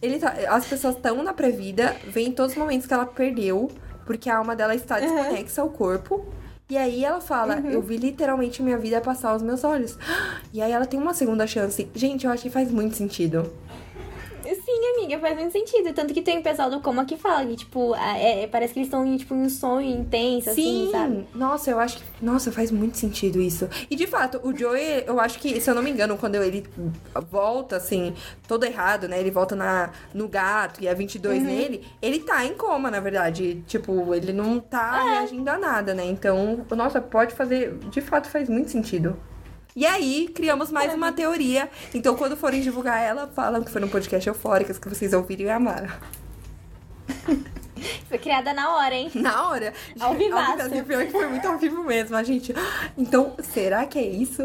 Ele 0.00 0.18
tá- 0.18 0.34
as 0.48 0.64
pessoas 0.66 0.96
estão 0.96 1.22
na 1.22 1.34
pré-vida, 1.34 1.94
vem 2.06 2.32
todos 2.32 2.52
os 2.52 2.58
momentos 2.58 2.86
que 2.86 2.94
ela 2.94 3.04
perdeu, 3.06 3.70
porque 4.06 4.30
a 4.30 4.38
alma 4.38 4.56
dela 4.56 4.74
está 4.74 4.98
desconexa 4.98 5.60
ao 5.60 5.68
corpo. 5.70 6.24
E 6.70 6.76
aí 6.76 7.02
ela 7.02 7.18
fala, 7.18 7.60
eu 7.60 7.80
vi 7.80 7.96
literalmente 7.96 8.62
minha 8.62 8.76
vida 8.76 9.00
passar 9.00 9.30
aos 9.30 9.42
meus 9.42 9.64
olhos. 9.64 9.96
E 10.52 10.62
aí 10.62 10.72
ela 10.72 10.86
tem 10.86 10.98
uma 10.98 11.14
segunda 11.14 11.46
chance. 11.46 11.88
Gente, 11.94 12.24
eu 12.26 12.32
acho 12.32 12.42
que 12.42 12.50
faz 12.50 12.70
muito 12.70 12.96
sentido. 12.96 13.52
Sim, 14.68 14.98
amiga, 15.02 15.18
faz 15.18 15.34
muito 15.38 15.52
sentido. 15.52 15.94
Tanto 15.94 16.12
que 16.12 16.20
tem 16.20 16.38
o 16.38 16.42
pessoal 16.42 16.68
do 16.68 16.78
Coma 16.80 17.06
que 17.06 17.16
fala 17.16 17.46
que, 17.46 17.56
tipo, 17.56 17.94
é, 17.94 18.42
é- 18.42 18.46
parece 18.46 18.74
que 18.74 18.80
eles 18.80 18.88
estão 18.88 19.04
em 19.06 19.16
tipo, 19.16 19.34
em 19.34 19.38
um 19.44 19.48
sonho 19.48 19.88
intenso, 20.00 20.50
assim, 20.50 20.88
sabe? 20.92 21.26
Nossa, 21.34 21.70
eu 21.70 21.80
acho 21.80 21.96
que. 21.96 22.04
Nossa, 22.20 22.52
faz 22.52 22.70
muito 22.70 22.98
sentido 22.98 23.40
isso. 23.40 23.66
E 23.90 23.96
de 23.96 24.06
fato, 24.06 24.38
o 24.46 24.54
Joey, 24.54 25.04
eu 25.06 25.18
acho 25.18 25.38
que, 25.38 25.58
se 25.58 25.70
eu 25.70 25.74
não 25.74 25.82
me 25.82 25.90
engano, 25.90 26.18
quando 26.18 26.34
ele 26.34 26.66
volta, 27.30 27.76
assim, 27.76 28.12
todo 28.46 28.64
errado, 28.64 29.08
né? 29.08 29.18
Ele 29.18 29.30
volta 29.30 29.56
na, 29.56 29.90
no 30.12 30.28
gato 30.28 30.82
e 30.82 30.88
a 30.88 30.92
22 30.92 31.42
nele, 31.44 31.86
ele 32.02 32.18
tá 32.18 32.44
em 32.44 32.52
coma, 32.54 32.90
na 32.90 33.00
verdade. 33.00 33.62
Tipo, 33.66 34.14
ele 34.14 34.34
não 34.34 34.60
tá 34.60 35.02
reagindo 35.02 35.48
a 35.48 35.56
nada, 35.56 35.94
né? 35.94 36.04
Então, 36.04 36.66
nossa, 36.76 37.00
pode 37.00 37.34
fazer. 37.34 37.72
De 37.90 38.02
fato, 38.02 38.28
faz 38.28 38.50
muito 38.50 38.70
sentido. 38.70 39.16
E 39.76 39.86
aí, 39.86 40.28
criamos 40.34 40.70
mais 40.70 40.92
uma 40.94 41.12
teoria. 41.12 41.70
Então, 41.94 42.16
quando 42.16 42.36
forem 42.36 42.60
divulgar 42.60 43.00
ela, 43.00 43.28
falam 43.28 43.62
que 43.62 43.70
foi 43.70 43.80
no 43.80 43.88
podcast 43.88 44.28
Eufóricas 44.28 44.78
que 44.78 44.88
vocês 44.88 45.12
ouviram 45.12 45.44
e 45.44 45.50
amaram. 45.50 45.88
Foi 48.08 48.18
criada 48.18 48.52
na 48.52 48.74
hora, 48.74 48.94
hein? 48.94 49.10
Na 49.14 49.48
hora. 49.48 49.72
Ao 50.00 50.14
vivaço. 50.14 50.62
Ao 50.62 50.68
vivaço. 50.68 50.84
Pior 50.84 51.06
que 51.06 51.12
foi 51.12 51.28
muito 51.28 51.46
ao 51.46 51.58
vivo 51.58 51.84
mesmo, 51.84 52.16
a 52.16 52.24
gente. 52.24 52.52
Então, 52.96 53.36
será 53.40 53.86
que 53.86 53.98
é 53.98 54.02
isso? 54.02 54.42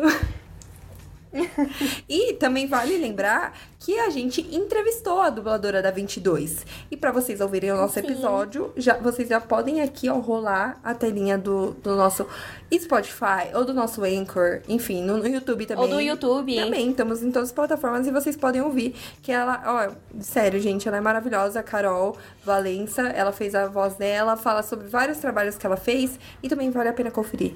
E 2.07 2.33
também 2.33 2.67
vale 2.67 2.97
lembrar 2.97 3.57
que 3.79 3.99
a 3.99 4.09
gente 4.09 4.41
entrevistou 4.55 5.21
a 5.21 5.29
dubladora 5.29 5.81
da 5.81 5.91
22. 5.91 6.65
E 6.89 6.95
pra 6.95 7.11
vocês 7.11 7.41
ouvirem 7.41 7.71
o 7.71 7.75
nosso 7.75 7.95
Sim. 7.95 7.99
episódio, 8.01 8.71
já, 8.77 8.97
vocês 8.97 9.27
já 9.27 9.41
podem 9.41 9.81
aqui, 9.81 10.09
ó, 10.09 10.17
rolar 10.19 10.79
a 10.83 10.93
telinha 10.93 11.37
do, 11.37 11.71
do 11.71 11.95
nosso 11.95 12.25
Spotify 12.73 13.53
ou 13.53 13.65
do 13.65 13.73
nosso 13.73 14.03
Anchor, 14.03 14.61
enfim, 14.69 15.03
no, 15.03 15.17
no 15.17 15.27
YouTube 15.27 15.65
também. 15.65 15.83
Ou 15.83 15.89
do 15.89 15.99
YouTube. 15.99 16.55
Também, 16.55 16.91
estamos 16.91 17.21
em 17.21 17.31
todas 17.31 17.49
as 17.49 17.53
plataformas 17.53 18.07
e 18.07 18.11
vocês 18.11 18.37
podem 18.37 18.61
ouvir 18.61 18.95
que 19.21 19.31
ela, 19.31 19.61
ó, 19.65 20.19
sério, 20.21 20.59
gente, 20.59 20.87
ela 20.87 20.97
é 20.97 21.01
maravilhosa, 21.01 21.59
a 21.59 21.63
Carol 21.63 22.15
Valença, 22.43 23.01
ela 23.03 23.31
fez 23.31 23.53
a 23.53 23.67
voz 23.67 23.95
dela, 23.95 24.37
fala 24.37 24.63
sobre 24.63 24.87
vários 24.87 25.17
trabalhos 25.17 25.57
que 25.57 25.65
ela 25.65 25.77
fez 25.77 26.17
e 26.41 26.47
também 26.47 26.71
vale 26.71 26.89
a 26.89 26.93
pena 26.93 27.11
conferir. 27.11 27.53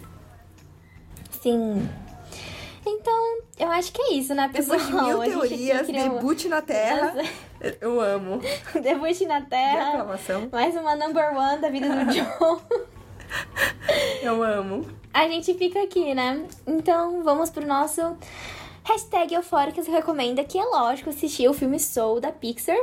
Sim. 1.41 1.87
Então, 2.89 3.39
eu 3.59 3.69
acho 3.71 3.91
que 3.91 4.01
é 4.01 4.13
isso, 4.13 4.33
né, 4.33 4.49
pessoal? 4.51 4.77
Depois 4.79 5.01
de 5.01 5.05
mil 5.05 5.19
teorias, 5.19 5.87
criou- 5.87 6.09
debut 6.15 6.45
na 6.45 6.61
Terra, 6.61 7.15
eu 7.81 7.99
amo. 7.99 8.41
Debut 8.81 9.21
na 9.27 9.41
Terra. 9.41 10.05
Mais 10.51 10.75
uma 10.75 10.95
number 10.95 11.35
one 11.35 11.59
da 11.59 11.69
vida 11.69 11.87
do 11.89 12.05
John. 12.13 12.61
eu 14.21 14.41
amo. 14.43 14.85
A 15.13 15.27
gente 15.27 15.53
fica 15.55 15.81
aqui, 15.81 16.13
né? 16.13 16.45
Então, 16.65 17.23
vamos 17.23 17.49
pro 17.49 17.65
nosso 17.65 18.15
hashtag 18.83 19.33
Eufóricas 19.33 19.87
Recomenda, 19.87 20.43
que 20.43 20.57
é 20.57 20.63
lógico 20.63 21.09
assistir 21.09 21.49
o 21.49 21.53
filme 21.53 21.79
Soul 21.79 22.21
da 22.21 22.31
Pixar, 22.31 22.77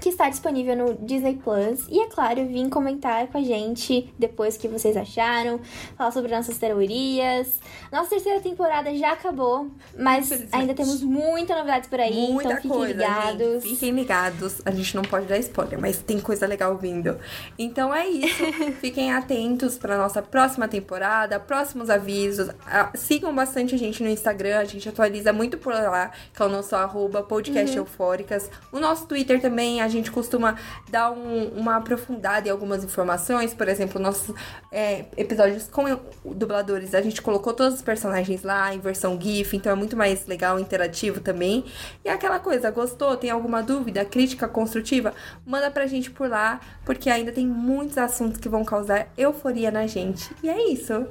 que 0.00 0.08
está 0.10 0.28
disponível 0.28 0.76
no 0.76 0.94
Disney 0.94 1.36
Plus. 1.42 1.86
E 1.88 2.00
é 2.00 2.06
claro, 2.08 2.44
vim 2.46 2.68
comentar 2.68 3.26
com 3.28 3.38
a 3.38 3.42
gente 3.42 4.12
depois 4.18 4.56
o 4.56 4.58
que 4.58 4.68
vocês 4.68 4.96
acharam, 4.96 5.58
falar 5.96 6.10
sobre 6.10 6.34
nossas 6.34 6.58
teorias. 6.58 7.58
Nossa 7.90 8.10
terceira 8.10 8.40
temporada 8.40 8.94
já 8.94 9.12
acabou, 9.12 9.70
mas 9.98 10.30
ainda 10.52 10.74
temos 10.74 11.02
muitas 11.02 11.56
novidades 11.56 11.88
por 11.88 11.98
aí, 12.00 12.30
Muita 12.32 12.50
então 12.50 12.56
fiquem 12.62 12.70
coisa, 12.70 12.92
ligados. 12.94 13.62
gente. 13.64 13.68
Fiquem 13.74 13.90
ligados. 13.92 14.60
A 14.64 14.70
gente 14.70 14.94
não 14.96 15.02
pode 15.02 15.26
dar 15.26 15.38
spoiler, 15.38 15.80
mas 15.80 15.98
tem 15.98 16.20
coisa 16.20 16.46
legal 16.46 16.76
vindo. 16.76 17.18
Então 17.58 17.94
é 17.94 18.06
isso. 18.06 18.44
fiquem 18.80 19.12
atentos 19.12 19.78
para 19.78 19.96
nossa 19.96 20.20
próxima 20.22 20.68
temporada, 20.68 21.40
próximos 21.40 21.88
avisos. 21.90 22.48
Ah, 22.66 22.90
sigam 22.94 23.34
bastante 23.34 23.74
a 23.74 23.78
gente 23.78 24.02
no 24.02 24.08
Instagram, 24.08 24.58
a 24.58 24.64
gente 24.64 24.88
atualiza 24.88 25.32
muito 25.32 25.58
por 25.58 25.72
lá, 25.72 26.10
que 26.34 26.42
é 26.42 26.44
o 26.44 26.48
nosso 26.48 26.74
arroba 26.76 27.22
podcast 27.22 27.70
Uhum. 27.76 27.82
eufóricas. 27.84 28.50
O 28.72 28.78
nosso 28.78 29.06
Twitter 29.06 29.40
também, 29.40 29.80
a 29.86 29.88
gente 29.88 30.10
costuma 30.10 30.56
dar 30.90 31.10
um- 31.10 31.48
uma 31.56 31.76
aprofundada 31.76 32.48
em 32.48 32.50
algumas 32.50 32.84
informações. 32.84 33.54
Por 33.54 33.68
exemplo, 33.68 34.00
nossos 34.00 34.34
é, 34.70 35.06
episódios 35.16 35.68
com 35.68 35.84
dubladores, 36.24 36.94
a 36.94 37.00
gente 37.00 37.22
colocou 37.22 37.54
todos 37.54 37.76
os 37.76 37.82
personagens 37.82 38.42
lá 38.42 38.74
em 38.74 38.78
versão 38.78 39.18
GIF, 39.20 39.56
então 39.56 39.72
é 39.72 39.74
muito 39.74 39.96
mais 39.96 40.26
legal, 40.26 40.58
interativo 40.60 41.20
também. 41.20 41.64
E 42.04 42.08
aquela 42.08 42.38
coisa, 42.38 42.70
gostou? 42.70 43.16
Tem 43.16 43.30
alguma 43.30 43.62
dúvida, 43.62 44.04
crítica 44.04 44.46
construtiva? 44.46 45.14
Manda 45.46 45.70
pra 45.70 45.86
gente 45.86 46.10
por 46.10 46.28
lá, 46.28 46.60
porque 46.84 47.08
ainda 47.08 47.32
tem 47.32 47.46
muitos 47.46 47.96
assuntos 47.96 48.38
que 48.38 48.48
vão 48.48 48.64
causar 48.64 49.08
euforia 49.16 49.70
na 49.70 49.86
gente. 49.86 50.30
E 50.42 50.48
é 50.48 50.68
isso. 50.70 51.06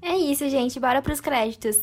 É 0.00 0.16
isso, 0.16 0.48
gente. 0.48 0.78
Bora 0.80 1.00
pros 1.00 1.20
créditos. 1.20 1.78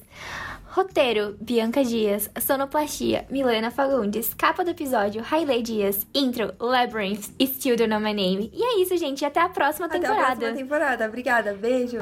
Roteiro, 0.80 1.36
Bianca 1.42 1.84
Dias. 1.84 2.32
Sonoplastia, 2.40 3.26
Milena 3.30 3.70
Fagundes. 3.70 4.34
Capa 4.34 4.64
do 4.64 4.70
episódio, 4.72 5.22
Hailey 5.30 5.62
Dias. 5.62 6.08
Intro, 6.16 6.54
Labyrinth, 6.58 7.32
Still 7.46 7.76
Don't 7.76 7.90
Know 7.90 8.00
My 8.00 8.14
Name. 8.14 8.50
E 8.54 8.64
é 8.64 8.82
isso, 8.82 8.96
gente. 8.96 9.26
Até 9.26 9.42
a 9.42 9.50
próxima 9.50 9.88
Até 9.88 9.98
a 9.98 10.00
temporada. 10.00 10.36
próxima 10.38 10.58
temporada. 10.58 11.06
Obrigada, 11.06 11.54
beijos. 11.54 12.02